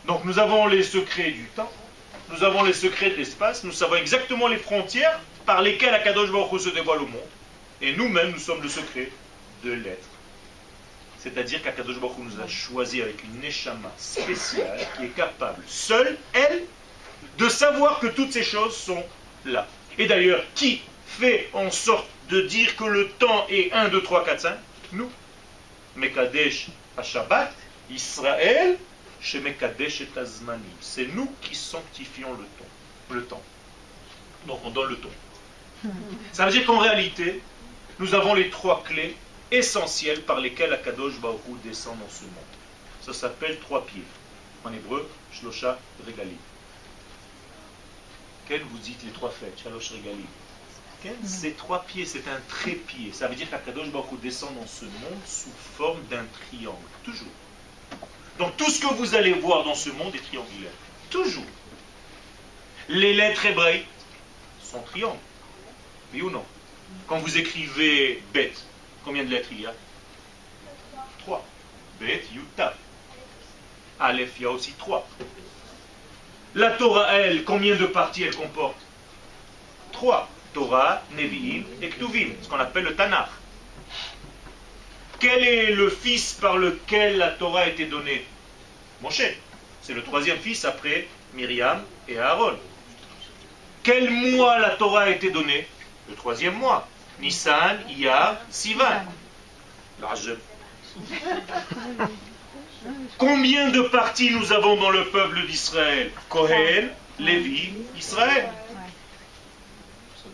[0.08, 1.72] Donc, nous avons les secrets du temps,
[2.30, 6.62] nous avons les secrets de l'espace, nous savons exactement les frontières par lesquelles Akadosh Baruch
[6.62, 7.22] se dévoile au monde.
[7.82, 9.12] Et nous-mêmes, nous sommes le secret
[9.64, 10.08] de l'être.
[11.26, 16.66] C'est-à-dire qu'Akadosh Baruch nous a choisi avec une neshama spéciale qui est capable, seule, elle,
[17.40, 19.04] de savoir que toutes ces choses sont
[19.44, 19.68] là.
[19.98, 24.24] Et d'ailleurs, qui fait en sorte de dire que le temps est 1, 2, 3,
[24.24, 24.58] 4, 5
[24.92, 25.10] Nous.
[25.96, 27.52] Mekadesh à Shabbat,
[27.90, 28.78] Israël,
[29.20, 30.62] chez Mekadesh et Azmani.
[30.80, 33.16] C'est nous qui sanctifions le temps.
[33.16, 33.44] Le temps.
[34.46, 35.10] Donc on donne le ton.
[36.34, 37.42] Ça veut dire qu'en réalité,
[37.98, 39.16] nous avons les trois clés
[39.52, 42.34] essentielles par lesquelles Akadosh Baruch descend dans ce monde.
[43.02, 44.04] Ça s'appelle trois pieds.
[44.64, 46.36] En hébreu, Shlosha Regali.
[48.48, 50.26] Quel vous dites les trois fêtes Shalosh Regali.
[51.24, 53.12] Ces trois pieds, c'est un trépied.
[53.14, 56.78] Ça veut dire qu'Akadosh Baruch descend dans ce monde sous forme d'un triangle.
[57.04, 57.28] Toujours.
[58.40, 60.72] Donc tout ce que vous allez voir dans ce monde est triangulaire.
[61.12, 61.46] Toujours.
[62.90, 63.88] Les lettres hébraïques
[64.64, 65.20] sont triangles.
[66.14, 66.44] Oui ou non?
[67.08, 68.64] Quand vous écrivez bête,
[69.06, 69.74] combien de lettres il y a?
[71.20, 71.46] Trois.
[72.00, 72.74] Bet, Yuta.
[74.00, 75.08] Aleph, il y a aussi trois.
[76.56, 78.76] La Torah, elle, combien de parties elle comporte?
[79.92, 80.28] Trois.
[80.54, 83.30] Torah, Nevi'im et Ktuvim, ce qu'on appelle le Tanakh.
[85.20, 88.26] Quel est le fils par lequel la Torah a été donnée?
[89.02, 89.22] Moshe.
[89.82, 92.58] C'est le troisième fils après Myriam et Aaron.
[93.84, 95.68] Quel mois la Torah a été donnée?
[96.10, 96.88] Le troisième mois.
[97.20, 99.06] Nissan, Iyar, Sivan.
[103.18, 106.12] Combien de parties nous avons dans le peuple d'Israël?
[106.30, 108.50] Kohen, Lévi, Israël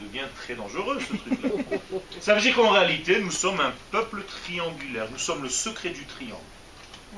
[0.01, 1.77] devient très dangereux ce truc-là.
[2.19, 5.07] Ça veut dire qu'en réalité, nous sommes un peuple triangulaire.
[5.11, 6.41] Nous sommes le secret du triangle.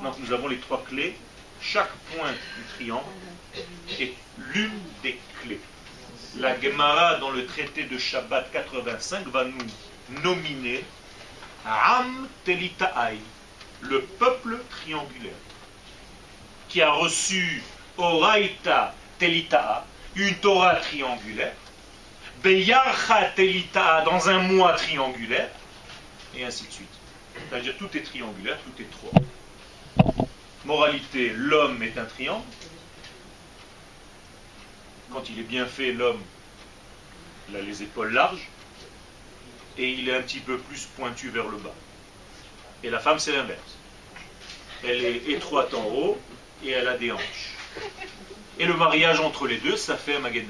[0.02, 1.16] Donc nous avons les trois clés.
[1.60, 3.04] Chaque pointe du triangle
[3.98, 4.12] est
[4.52, 5.60] l'une des clés.
[6.38, 10.84] La Gemara, dans le traité de Shabbat 85, va nous nominer
[11.64, 13.18] Am Telitaï,
[13.82, 15.32] le peuple triangulaire,
[16.68, 17.62] qui a reçu
[17.96, 21.54] Oraita Telita'a, une Torah triangulaire,
[24.04, 25.50] dans un mois triangulaire,
[26.36, 26.88] et ainsi de suite.
[27.48, 29.12] C'est-à-dire tout est triangulaire, tout est trois.
[30.64, 32.44] Moralité, l'homme est un triangle.
[35.12, 36.20] Quand il est bien fait, l'homme,
[37.48, 38.48] il a les épaules larges,
[39.78, 41.74] et il est un petit peu plus pointu vers le bas.
[42.82, 43.60] Et la femme, c'est l'inverse.
[44.86, 46.18] Elle est étroite en haut,
[46.64, 47.54] et elle a des hanches.
[48.58, 50.46] Et le mariage entre les deux, ça fait un Magen.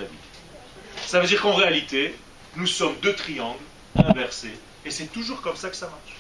[1.07, 2.15] Ça veut dire qu'en réalité,
[2.57, 3.59] nous sommes deux triangles
[3.97, 4.53] inversés.
[4.85, 6.17] Et c'est toujours comme ça que ça marche.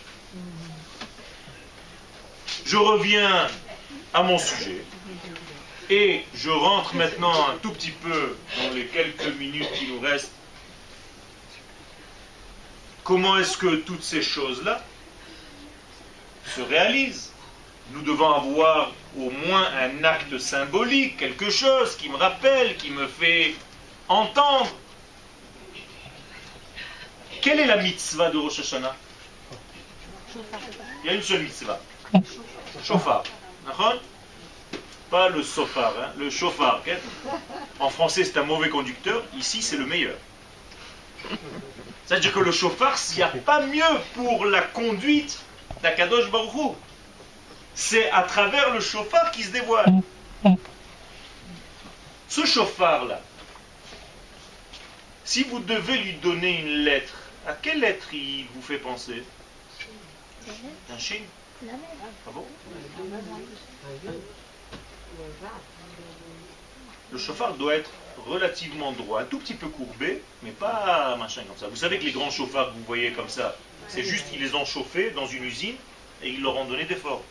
[2.64, 3.49] Je reviens
[4.14, 4.83] à mon sujet.
[5.91, 10.33] Et je rentre maintenant un tout petit peu dans les quelques minutes qui nous restent.
[13.05, 14.82] Comment est-ce que toutes ces choses-là
[16.57, 17.30] se réalisent?
[17.90, 23.07] Nous devons avoir au moins un acte symbolique, quelque chose qui me rappelle, qui me
[23.07, 23.55] fait
[24.09, 24.70] entendre.
[27.42, 28.96] Quelle est la mitzvah de Rosh Hashanah?
[31.05, 31.78] Il y a une seule mitzvah.
[32.82, 33.22] Shofar.
[35.11, 36.82] pas le sofar, hein, le chauffard.
[37.80, 39.22] En français, c'est un mauvais conducteur.
[39.36, 40.16] Ici, c'est le meilleur.
[42.07, 43.82] C'est-à-dire que le chauffard, s'il n'y a pas mieux
[44.14, 45.38] pour la conduite
[45.82, 46.76] d'Akadosh Baruch
[47.74, 49.86] C'est à travers le chauffard qui se dévoile.
[52.28, 53.20] Ce chauffard-là,
[55.24, 57.14] si vous devez lui donner une lettre,
[57.46, 59.22] à quelle lettre il vous fait penser?
[60.90, 61.24] Un chine.
[61.66, 62.44] Ah bon?
[67.14, 67.90] Le chauffard doit être
[68.26, 71.68] relativement droit, un tout petit peu courbé, mais pas machin comme ça.
[71.68, 73.54] Vous savez que les grands chauffards que vous voyez comme ça,
[73.86, 75.76] c'est juste qu'ils les ont chauffés dans une usine
[76.24, 77.22] et ils leur ont donné des formes.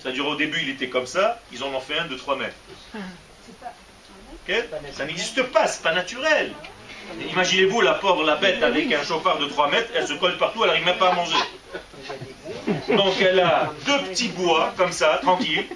[0.00, 2.54] C'est-à-dire au début il était comme ça, ils en ont fait un de 3 mètres.
[4.92, 6.52] Ça n'existe pas, c'est pas naturel.
[7.32, 10.62] Imaginez-vous la pauvre, la bête avec un chauffard de 3 mètres, elle se colle partout,
[10.62, 11.34] elle n'arrive même pas à manger.
[12.88, 15.66] Donc elle a deux petits bois, comme ça, tranquille,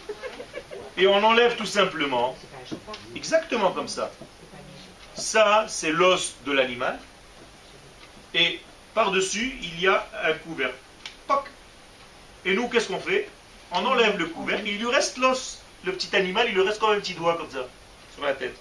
[0.97, 2.37] et on enlève tout simplement,
[3.15, 4.11] exactement comme ça.
[5.15, 6.99] Ça, c'est l'os de l'animal,
[8.35, 8.61] et
[8.95, 10.75] par-dessus, il y a un couvercle.
[12.45, 13.29] Et nous, qu'est-ce qu'on fait?
[13.73, 15.63] On enlève le couvercle, il lui reste l'os.
[15.85, 17.67] Le petit animal, il lui reste quand même un petit doigt comme ça,
[18.15, 18.57] sur la tête.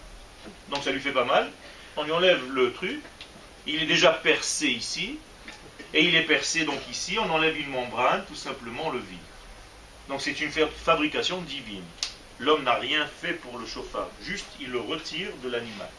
[0.69, 1.51] Donc ça lui fait pas mal
[1.97, 2.99] on lui enlève le truc,
[3.65, 5.17] il est déjà percé ici,
[5.93, 9.17] et il est percé donc ici, on enlève une membrane, tout simplement le vide.
[10.09, 11.83] Donc c'est une fabrication divine.
[12.39, 15.89] L'homme n'a rien fait pour le chauffard, juste il le retire de l'animal.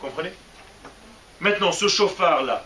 [0.00, 0.32] Comprenez
[1.40, 2.64] Maintenant, ce chauffard-là,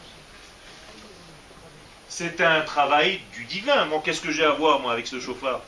[2.08, 3.84] c'est un travail du divin.
[3.86, 5.60] Moi, qu'est-ce que j'ai à voir, moi, avec ce chauffard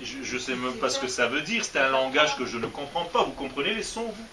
[0.00, 1.64] Je ne sais même pas ce que ça veut dire.
[1.64, 3.22] C'est un langage que je ne comprends pas.
[3.22, 4.26] Vous comprenez les sons, vous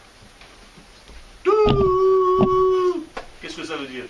[1.43, 3.05] tout.
[3.41, 4.05] Qu'est-ce que ça veut dire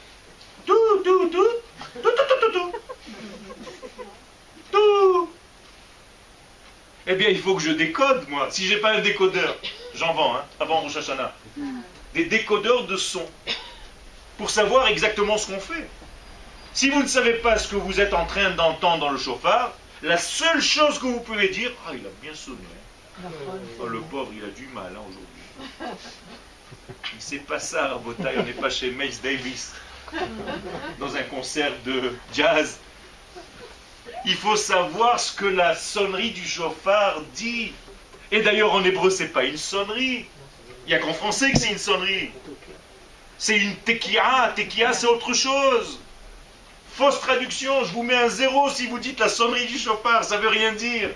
[0.66, 1.47] Tout, tout, tout,
[1.93, 2.72] tout, tout, tout, tout,
[4.72, 5.30] tout.
[7.08, 8.47] Eh bien, il faut que je décode, moi.
[8.52, 9.58] Si j'ai pas un décodeur,
[9.95, 11.34] j'en vends, hein, avant Rosh Hashanah.
[12.14, 13.26] Des décodeurs de son.
[14.38, 15.88] Pour savoir exactement ce qu'on fait.
[16.74, 19.74] Si vous ne savez pas ce que vous êtes en train d'entendre dans le chauffard,
[20.02, 22.58] la seule chose que vous pouvez dire, ah, il a bien sonné.
[23.80, 25.97] Oh, le pauvre, il a du mal hein, aujourd'hui.
[27.20, 29.74] C'est pas ça, Rabotai, on n'est pas chez Miles Davis,
[30.99, 32.80] dans un concert de jazz.
[34.26, 37.74] Il faut savoir ce que la sonnerie du chauffard dit.
[38.32, 40.26] Et d'ailleurs, en hébreu, c'est pas une sonnerie.
[40.86, 42.32] Il n'y a qu'en français que c'est une sonnerie.
[43.38, 44.53] C'est une tekia.
[44.55, 45.99] Tekia, c'est autre chose.
[46.93, 47.84] Fausse traduction.
[47.84, 50.24] Je vous mets un zéro si vous dites la sonnerie du chauffard.
[50.24, 51.09] Ça veut rien dire.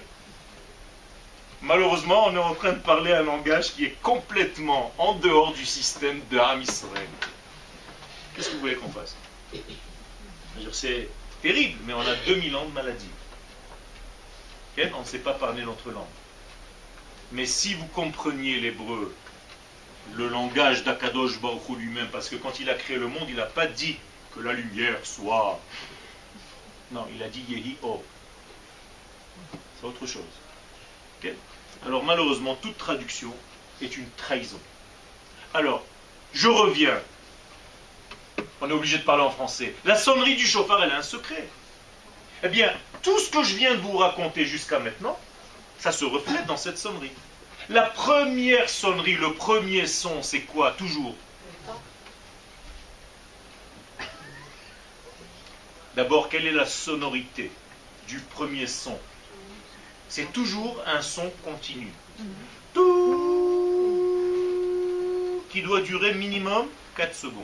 [1.61, 5.65] Malheureusement, on est en train de parler un langage qui est complètement en dehors du
[5.65, 9.15] système de Ham Qu'est-ce que vous voulez qu'on fasse?
[10.71, 11.09] C'est
[11.45, 13.11] terrible, mais on a 2000 ans de maladie.
[14.95, 16.03] on ne sait pas parler notre langue.
[17.33, 19.13] Mais si vous compreniez l'hébreu,
[20.13, 23.45] le langage d'Akadosh Baruch lui-même, parce que quand il a créé le monde, il n'a
[23.45, 23.97] pas dit
[24.33, 25.59] que la lumière soit.
[26.91, 28.03] Non, il a dit Yehi O.
[29.79, 30.23] C'est autre chose.
[31.85, 33.33] Alors malheureusement, toute traduction
[33.83, 34.59] est une trahison.
[35.53, 35.85] Alors,
[36.33, 36.99] je reviens.
[38.61, 39.75] On est obligé de parler en français.
[39.85, 41.47] La sonnerie du chauffard, elle a un secret.
[42.43, 42.71] Eh bien,
[43.01, 45.17] tout ce que je viens de vous raconter jusqu'à maintenant,
[45.79, 47.11] ça se reflète dans cette sonnerie.
[47.69, 51.15] La première sonnerie, le premier son, c'est quoi Toujours?
[55.95, 57.49] D'abord, quelle est la sonorité
[58.07, 58.97] du premier son?
[60.09, 61.91] C'est toujours un son continu.
[62.73, 63.41] Tout
[65.49, 66.67] qui doit durer minimum
[66.97, 67.43] 4 secondes.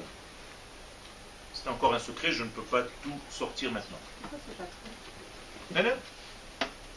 [1.63, 3.99] C'est encore un secret, je ne peux pas tout sortir maintenant.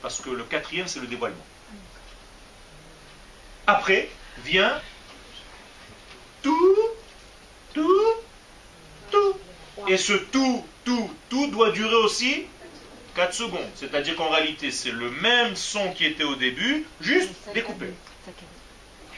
[0.01, 1.45] Parce que le quatrième, c'est le dévoilement.
[3.67, 4.09] Après
[4.45, 4.81] vient
[6.43, 6.77] tout,
[7.73, 8.13] tout,
[9.11, 9.37] tout.
[9.89, 12.45] Et ce tout, tout, tout doit durer aussi
[13.17, 13.69] 4 secondes.
[13.75, 17.93] C'est-à-dire qu'en réalité, c'est le même son qui était au début, juste découpé.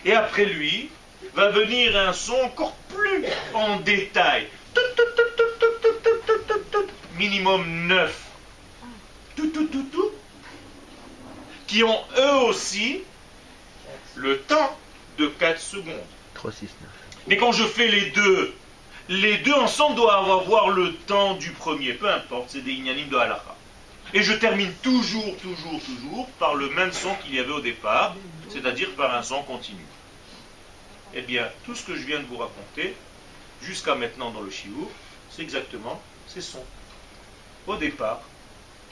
[0.05, 0.90] Et après lui,
[1.34, 3.24] va venir un son encore plus
[3.55, 4.47] en détail.
[7.18, 8.24] Minimum 9.
[9.36, 10.10] Tout, tout, tout, tout.
[11.66, 13.02] Qui ont eux aussi
[14.14, 14.78] le temps
[15.18, 15.94] de 4 secondes.
[16.34, 16.70] 3, 6, 9.
[17.28, 18.54] Mais quand je fais les deux,
[19.08, 21.92] les deux ensemble doivent avoir le temps du premier.
[21.94, 23.56] Peu importe, c'est des ignanim de halakha.
[24.14, 28.14] Et je termine toujours, toujours, toujours par le même son qu'il y avait au départ,
[28.48, 29.84] c'est-à-dire par un son continu.
[31.14, 32.94] Eh bien, tout ce que je viens de vous raconter,
[33.62, 34.88] jusqu'à maintenant dans le Shiur,
[35.30, 36.64] c'est exactement ces sons.
[37.66, 38.20] Au départ,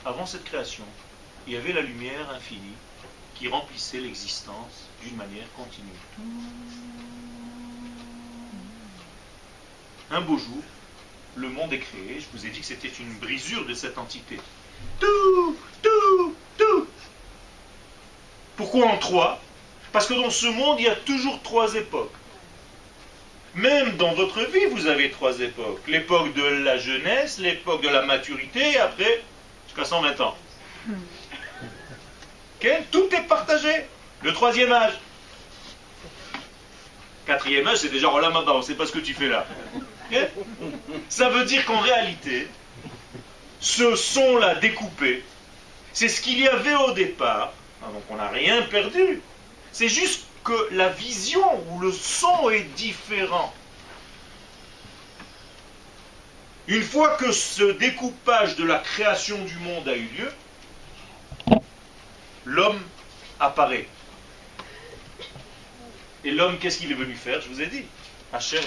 [0.05, 0.85] avant cette création,
[1.47, 2.75] il y avait la lumière infinie
[3.37, 5.87] qui remplissait l'existence d'une manière continue.
[10.11, 10.63] Un beau jour,
[11.37, 12.19] le monde est créé.
[12.19, 14.39] Je vous ai dit que c'était une brisure de cette entité.
[14.99, 16.87] Tout, tout, tout.
[18.57, 19.41] Pourquoi en trois?
[19.93, 22.13] Parce que dans ce monde, il y a toujours trois époques.
[23.55, 25.81] Même dans votre vie, vous avez trois époques.
[25.87, 29.23] L'époque de la jeunesse, l'époque de la maturité, et après,
[29.67, 30.37] jusqu'à 120 ans.
[32.91, 33.87] Tout est partagé.
[34.23, 34.95] Le troisième âge.
[37.27, 39.47] Quatrième âge, c'est déjà oh là on ne sait pas ce que tu fais là.
[41.09, 42.49] Ça veut dire qu'en réalité,
[43.61, 45.25] ce son-là découpé,
[45.93, 47.53] c'est ce qu'il y avait au départ.
[47.83, 49.21] Ah, donc on n'a rien perdu.
[49.73, 53.53] C'est juste que la vision ou le son est différent.
[56.67, 60.33] Une fois que ce découpage de la création du monde a eu lieu,
[62.45, 62.81] l'homme
[63.41, 63.89] apparaît.
[66.25, 67.85] Et l'homme, qu'est-ce qu'il est venu faire Je vous ai dit?
[68.33, 68.61] Asher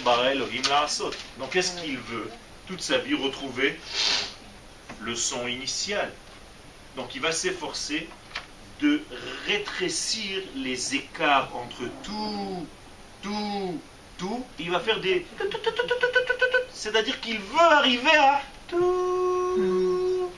[1.39, 2.29] Donc qu'est-ce qu'il veut
[2.67, 3.79] Toute sa vie retrouver
[5.01, 6.11] le son initial?
[6.95, 8.07] Donc il va s'efforcer
[8.81, 9.01] de
[9.47, 12.67] rétrécir les écarts entre tout,
[13.21, 13.81] tout,
[14.17, 14.45] tout.
[14.59, 15.25] Il va faire des...
[16.73, 20.29] C'est-à-dire qu'il veut arriver à tout.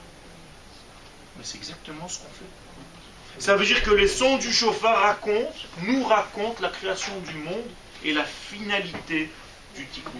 [1.37, 3.39] Mais c'est exactement ce qu'on fait.
[3.39, 7.69] Ça veut dire que les sons du chauffard racontent, nous racontent la création du monde
[8.03, 9.29] et la finalité
[9.75, 10.11] du tikkun.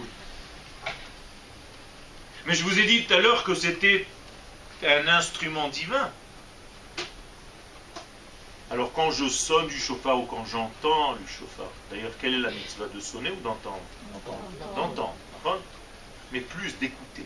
[2.46, 4.08] Mais je vous ai dit tout à l'heure que c'était
[4.86, 6.10] un instrument divin.
[8.72, 12.52] Alors quand je sonne du chauffard ou quand j'entends le chauffard, d'ailleurs quelle est la
[12.52, 13.82] mitzvah de sonner ou d'entendre
[14.76, 15.16] D'entendre.
[16.32, 17.26] Mais plus d'écouter.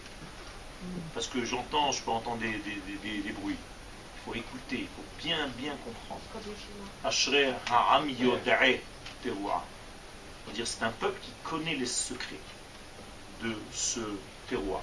[1.14, 3.56] Parce que j'entends, je peux entendre des, des, bruits.
[3.58, 6.22] Il faut écouter, il faut bien bien comprendre.
[10.54, 12.39] dire c'est un peuple qui connaît les secrets
[13.41, 14.00] de ce
[14.48, 14.82] terroir.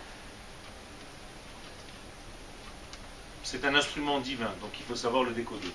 [3.43, 5.73] C'est un instrument divin, donc il faut savoir le décoder.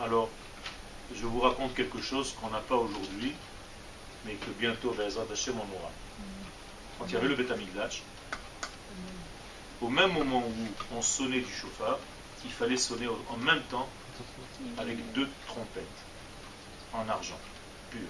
[0.00, 0.28] Alors,
[1.14, 3.32] je vous raconte quelque chose qu'on n'a pas aujourd'hui,
[4.24, 5.90] mais que bientôt, Bezrat Hashem, on aura.
[6.98, 7.52] Quand il y avait le Beth
[9.80, 11.98] au même moment où on sonnait du chauffard,
[12.44, 13.88] il fallait sonner en même temps
[14.76, 15.84] avec deux trompettes
[16.92, 17.38] en argent
[17.90, 18.00] pur.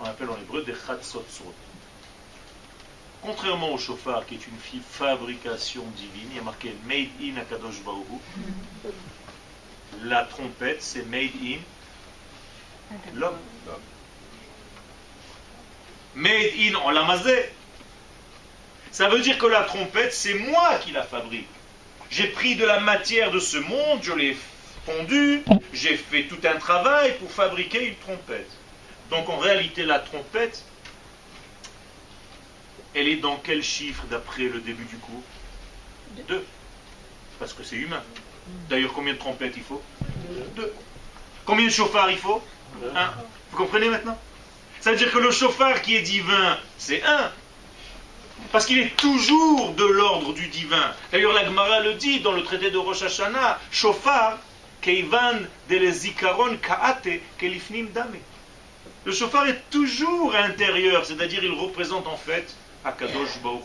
[0.00, 1.54] On appelle en hébreu des chatzotzot.
[3.22, 7.82] Contrairement au chauffard, qui est une fabrication divine, il y a marqué Made in Akadosh
[7.82, 8.04] Baruch
[10.04, 11.58] La trompette, c'est Made in
[13.14, 13.38] l'homme.
[16.14, 17.50] Made in en lamazé.
[18.90, 21.48] Ça veut dire que la trompette, c'est moi qui la fabrique.
[22.10, 24.36] J'ai pris de la matière de ce monde, je l'ai
[24.86, 25.42] fondue,
[25.74, 28.50] j'ai fait tout un travail pour fabriquer une trompette.
[29.10, 30.64] Donc en réalité, la trompette,
[32.94, 35.22] elle est dans quel chiffre d'après le début du cours?
[36.26, 36.44] Deux.
[37.38, 38.02] Parce que c'est humain.
[38.68, 39.82] D'ailleurs, combien de trompettes il faut
[40.56, 40.72] Deux.
[41.44, 42.42] Combien de chauffards il faut
[42.94, 43.10] Un.
[43.50, 44.18] Vous comprenez maintenant
[44.80, 47.30] Ça veut dire que le chauffard qui est divin, c'est un.
[48.52, 50.92] Parce qu'il est toujours de l'ordre du divin.
[51.10, 54.38] D'ailleurs, la Gemara le dit dans le traité de Rosh Hashanah, chauffard,
[54.80, 58.18] keivan de zikaron kaate kelifnim dame.
[59.04, 63.62] Le chauffard est toujours intérieur, c'est-à-dire il représente en fait Akadosh Baruch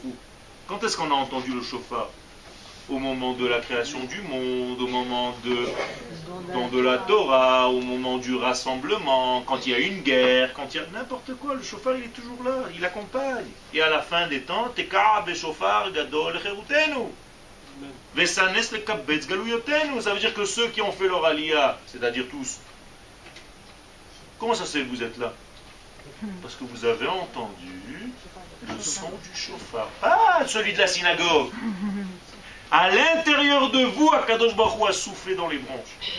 [0.68, 2.10] Quand est-ce qu'on a entendu le chauffard?
[2.90, 5.68] Au moment de la création du monde, au moment de,
[6.72, 10.78] de la Torah, au moment du rassemblement, quand il y a une guerre, quand il
[10.78, 13.46] y a n'importe quoi, le chauffard il est toujours là, il accompagne.
[13.74, 14.72] Et à la fin des temps,
[20.02, 22.60] ça veut dire que ceux qui ont fait leur alia, c'est-à-dire tous,
[24.44, 25.32] Comment ça se fait que vous êtes là?
[26.42, 28.12] Parce que vous avez entendu
[28.68, 29.88] le son du chauffard.
[30.02, 31.50] Pas celui de la synagogue.
[32.76, 36.18] À l'intérieur de vous, Akadosh Baruch a soufflé dans les branches.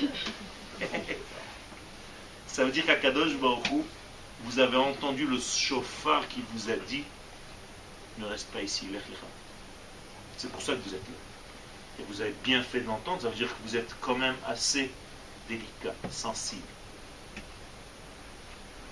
[2.46, 3.82] Ça veut dire qu'Akadosh Baruch
[4.44, 7.02] vous avez entendu le chauffard qui vous a dit
[8.18, 8.86] ne reste pas ici,
[10.36, 11.98] C'est pour ça que vous êtes là.
[11.98, 14.92] Et vous avez bien fait d'entendre, ça veut dire que vous êtes quand même assez
[15.48, 16.62] délicat, sensible.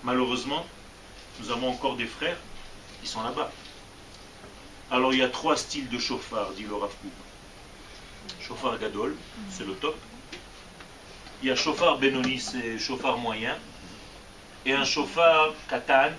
[0.02, 0.66] Malheureusement,
[1.38, 2.38] nous avons encore des frères
[3.00, 3.52] qui sont là-bas.
[4.90, 6.90] Alors il y a trois styles de chauffard, dit le Rav
[8.52, 9.16] Chauffard Gadol,
[9.48, 9.96] c'est le top.
[11.42, 13.56] Il y a chauffard Benoni, c'est chauffard moyen.
[14.66, 16.10] Et un chauffard Katan,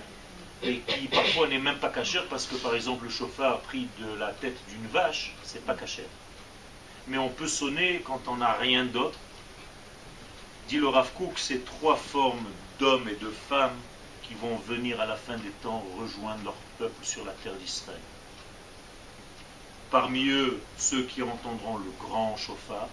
[0.64, 4.18] et qui parfois n'est même pas cachère parce que par exemple le chauffard pris de
[4.18, 6.08] la tête d'une vache, c'est pas cachère.
[7.06, 9.18] Mais on peut sonner quand on n'a rien d'autre
[10.66, 12.48] Dit le Rav Kook, ces trois formes
[12.80, 13.78] d'hommes et de femmes
[14.26, 18.00] qui vont venir à la fin des temps rejoindre leur peuple sur la terre d'Israël.
[19.94, 22.88] Parmi eux, ceux qui entendront le grand chauffard,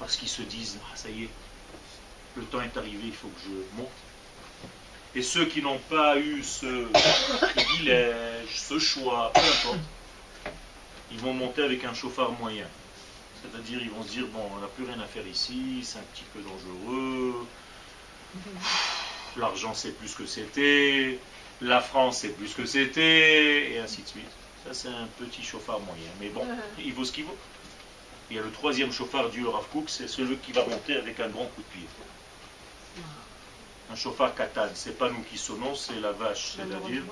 [0.00, 1.28] parce qu'ils se disent, ah, ça y est,
[2.36, 3.92] le temps est arrivé, il faut que je monte.
[5.14, 6.88] Et ceux qui n'ont pas eu ce
[7.52, 9.78] privilège, ce choix, peu importe,
[11.12, 12.66] ils vont monter avec un chauffard moyen.
[13.40, 16.08] C'est-à-dire, ils vont se dire, bon, on n'a plus rien à faire ici, c'est un
[16.12, 17.46] petit peu dangereux,
[19.36, 21.20] l'argent c'est plus que c'était,
[21.60, 24.37] la France c'est plus que c'était, et ainsi de suite.
[24.68, 26.10] Ça, c'est un petit chauffard moyen.
[26.20, 26.46] Mais bon,
[26.78, 27.36] il vaut ce qu'il vaut.
[28.28, 31.28] Il y a le troisième chauffard du Rav c'est celui qui va monter avec un
[31.28, 31.88] grand coup de pied.
[33.90, 37.02] Un chauffard katane, c'est pas nous qui sonnons, c'est la vache, c'est-à-dire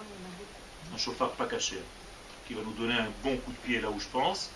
[0.94, 1.78] un chauffard pas caché,
[2.46, 4.50] qui va nous donner un bon coup de pied là où je pense,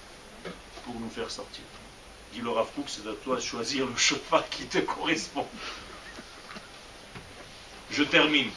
[0.85, 1.65] pour nous faire sortir.
[2.35, 5.47] Dit le Rav c'est à toi de choisir le chauffard qui te correspond.
[7.91, 8.51] Je termine.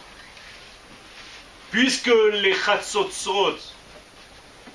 [1.72, 3.73] Puisque les chatzotzrot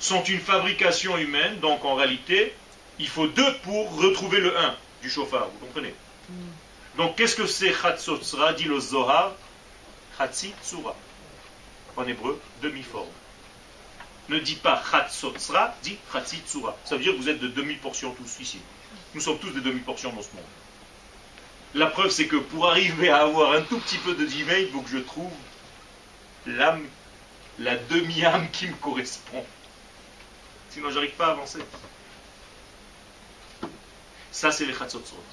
[0.00, 2.54] sont une fabrication humaine, donc en réalité,
[2.98, 5.94] il faut deux pour retrouver le 1 du chauffard, vous comprenez
[6.28, 6.34] mm.
[6.98, 9.32] Donc qu'est-ce que c'est chatzotzra dit le Zohar
[10.18, 10.96] Chatzitzura.
[11.96, 13.06] En hébreu, demi-forme.
[14.28, 16.76] Ne dit pas chatzotzra, dit chatzitzura.
[16.84, 18.58] Ça veut dire que vous êtes de demi-portion tous ici.
[19.14, 20.44] Nous sommes tous des demi-portions dans ce monde.
[21.74, 24.68] La preuve, c'est que pour arriver à avoir un tout petit peu de divin, il
[24.70, 25.30] faut que je trouve
[26.46, 26.84] l'âme,
[27.60, 29.44] la demi-âme qui me correspond.
[30.78, 31.58] Sinon, j'arrive pas à avancer.
[34.30, 35.24] Ça, c'est les chatzotzrot.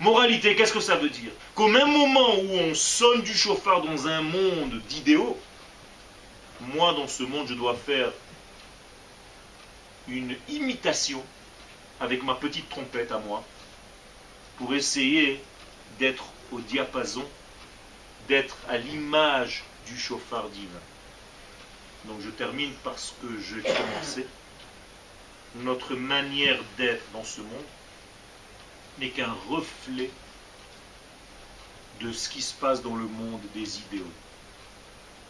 [0.00, 1.32] Moralité, qu'est-ce que ça veut dire?
[1.54, 5.38] Qu'au même moment où on sonne du chauffard dans un monde d'idéaux,
[6.60, 8.10] moi, dans ce monde, je dois faire
[10.08, 11.22] une imitation
[12.00, 13.44] avec ma petite trompette à moi
[14.56, 15.42] pour essayer
[15.98, 17.24] d'être au diapason,
[18.28, 20.80] d'être à l'image du chauffard divin.
[22.06, 24.26] Donc je termine parce que je commencé.
[25.54, 27.64] Notre manière d'être dans ce monde
[28.98, 30.10] n'est qu'un reflet
[32.00, 34.10] de ce qui se passe dans le monde des idéaux.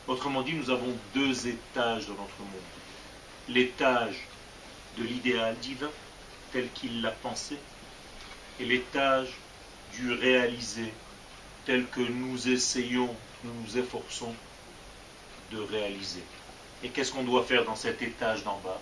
[0.08, 2.50] Autrement dit, nous avons deux étages dans notre monde.
[3.48, 4.16] L'étage
[4.98, 5.90] de l'idéal divin,
[6.52, 7.56] tel qu'il l'a pensé,
[8.58, 9.28] et l'étage
[9.92, 10.92] du réalisé
[11.66, 13.14] tel que nous essayons,
[13.44, 14.34] nous nous efforçons
[15.50, 16.22] de réaliser.
[16.82, 18.80] Et qu'est-ce qu'on doit faire dans cet étage d'en bas?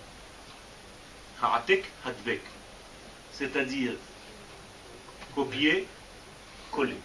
[1.41, 2.41] Haratek hadbek,
[3.31, 3.93] c'est-à-dire
[5.33, 5.87] copier,
[6.71, 6.97] coller.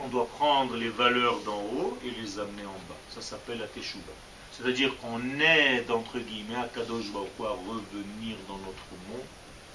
[0.00, 2.96] On doit prendre les valeurs d'en haut et les amener en bas.
[3.10, 4.12] Ça s'appelle la teshuva.
[4.52, 9.26] C'est-à-dire qu'on aide, entre guillemets, à Kadosh à revenir dans notre monde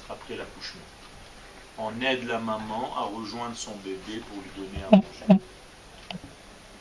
[0.10, 0.82] après l'accouchement
[1.80, 5.42] on aide la maman à rejoindre son bébé pour lui donner à manger.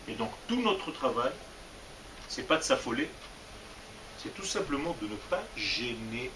[0.09, 1.33] Et donc tout notre travail,
[2.29, 3.09] c'est pas de s'affoler,
[4.23, 6.31] c'est tout simplement de ne pas gêner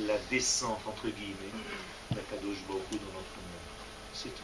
[0.00, 1.52] la descente, entre guillemets,
[2.10, 3.66] d'Akadosh Baruch dans notre monde.
[4.12, 4.42] C'est tout.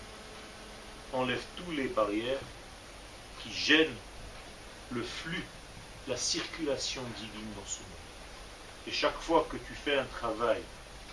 [1.12, 2.40] Enlève toutes les barrières
[3.42, 3.94] qui gênent
[4.92, 5.44] le flux,
[6.09, 8.86] la circulation divine dans ce monde.
[8.86, 10.61] Et chaque fois que tu fais un travail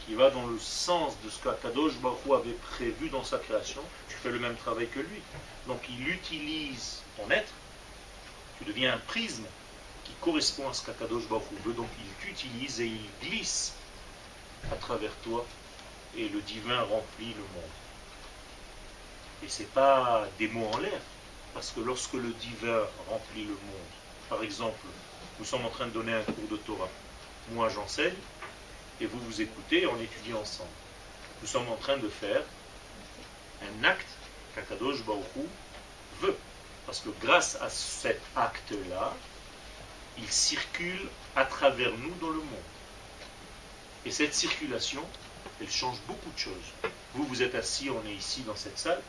[0.06, 4.16] qui va dans le sens de ce qu'Akadosh Baruch avait prévu dans sa création, tu
[4.16, 5.22] fais le même travail que lui.
[5.68, 7.52] Donc il utilise ton être,
[8.58, 9.46] tu deviens un prisme
[10.06, 13.74] qui correspond à ce qu'Akadosh Baruch veut, donc il t'utilise et il glisse
[14.72, 15.46] à travers toi
[16.18, 17.76] et le divin remplit le monde.
[19.44, 21.00] Et ce n'est pas des mots en l'air,
[21.54, 23.90] parce que lorsque le divin remplit le monde,
[24.28, 24.86] par exemple,
[25.40, 26.90] nous sommes en train de donner un cours de Torah,
[27.52, 28.14] moi j'enseigne,
[29.02, 30.70] et vous vous écoutez on étudie ensemble.
[31.42, 32.44] Nous sommes en train de faire
[33.62, 34.08] un acte
[34.54, 35.48] qu'Akadosh Baruchou
[36.22, 36.36] veut.
[36.86, 39.14] Parce que grâce à cet acte-là,
[40.18, 42.70] il circule à travers nous dans le monde.
[44.10, 45.06] Et cette circulation,
[45.62, 46.74] elle change beaucoup de choses.
[47.14, 49.02] Vous, vous êtes assis, on est ici dans cette salle.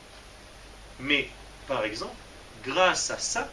[1.01, 1.29] Mais,
[1.67, 2.15] par exemple,
[2.63, 3.51] grâce à ça,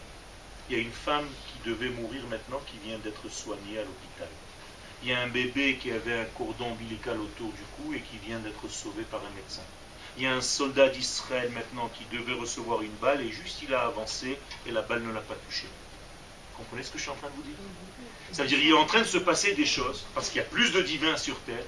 [0.70, 4.28] il y a une femme qui devait mourir maintenant, qui vient d'être soignée à l'hôpital
[5.04, 8.18] il y a un bébé qui avait un cordon ombilical autour du cou et qui
[8.28, 9.62] vient d'être sauvé par un médecin.
[10.18, 13.74] Il y a un soldat d'Israël maintenant qui devait recevoir une balle et juste il
[13.74, 15.68] a avancé et la balle ne l'a pas touché.
[16.58, 17.56] Comprenez ce que je suis en train de vous dire
[18.32, 20.42] Ça veut dire qu'il est en train de se passer des choses, parce qu'il y
[20.42, 21.64] a plus de divins sur terre,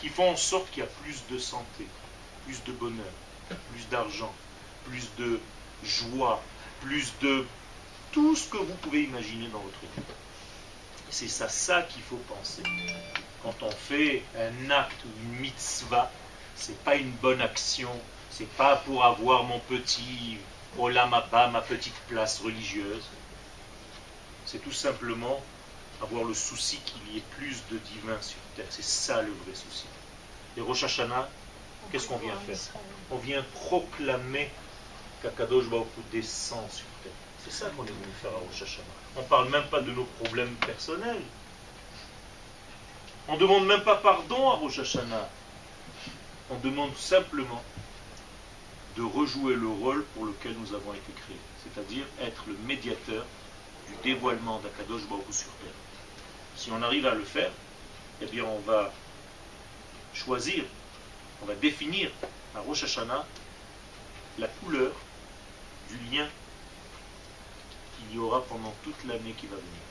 [0.00, 1.86] qui font en sorte qu'il y a plus de santé,
[2.46, 3.12] plus de bonheur,
[3.48, 4.32] plus d'argent,
[4.84, 5.40] plus de
[5.84, 6.42] joie,
[6.80, 7.44] plus de
[8.12, 10.02] tout ce que vous pouvez imaginer dans votre vie.
[11.10, 12.62] C'est à ça qu'il faut penser.
[13.42, 16.10] Quand on fait un acte ou une mitzvah,
[16.54, 17.90] c'est pas une bonne action,
[18.30, 20.38] c'est pas pour avoir mon petit
[20.78, 23.04] olamaba, ma petite place religieuse.
[24.50, 25.40] C'est tout simplement
[26.02, 28.66] avoir le souci qu'il y ait plus de divin sur terre.
[28.68, 29.84] C'est ça le vrai souci.
[30.56, 31.28] Et Rosh Hashanah,
[31.92, 32.58] qu'est-ce qu'on vient faire
[33.12, 34.50] On vient proclamer
[35.22, 37.12] qu'Akadosh Baruch descend sur terre.
[37.44, 38.88] C'est ça qu'on est venu faire à Rosh Hashanah.
[39.14, 41.22] On ne parle même pas de nos problèmes personnels.
[43.28, 45.28] On ne demande même pas pardon à Rosh Hashanah.
[46.50, 47.62] On demande simplement
[48.96, 53.24] de rejouer le rôle pour lequel nous avons été créés, c'est-à-dire être le médiateur
[53.90, 55.72] du dévoilement d'Akadosh Baruch sur terre.
[56.56, 57.50] Si on arrive à le faire,
[58.20, 58.92] eh bien on va
[60.14, 60.64] choisir,
[61.42, 62.10] on va définir
[62.54, 63.26] à Rosh Hashanah
[64.38, 64.92] la couleur
[65.88, 66.28] du lien
[67.96, 69.82] qu'il y aura pendant toute l'année qui va venir.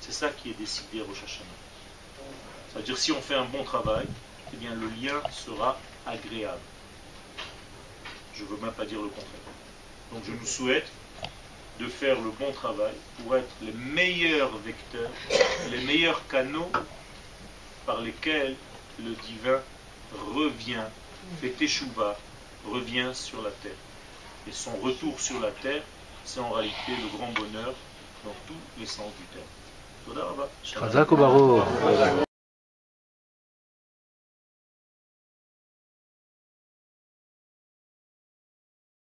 [0.00, 2.26] C'est ça qui est décidé à Rosh Hashanah.
[2.72, 4.06] C'est-à-dire si on fait un bon travail,
[4.52, 6.60] eh bien le lien sera agréable.
[8.34, 9.26] Je ne veux même pas dire le contraire.
[10.12, 10.90] Donc je nous souhaite
[11.80, 15.10] de faire le bon travail pour être les meilleurs vecteurs,
[15.70, 16.70] les meilleurs canaux
[17.86, 18.54] par lesquels
[18.98, 19.60] le divin
[20.34, 20.84] revient,
[21.40, 22.16] fait teshuva,
[22.70, 23.72] revient sur la terre.
[24.48, 25.82] Et son retour sur la terre,
[26.24, 27.74] c'est en réalité le grand bonheur
[28.24, 29.46] dans tous les sens du terme.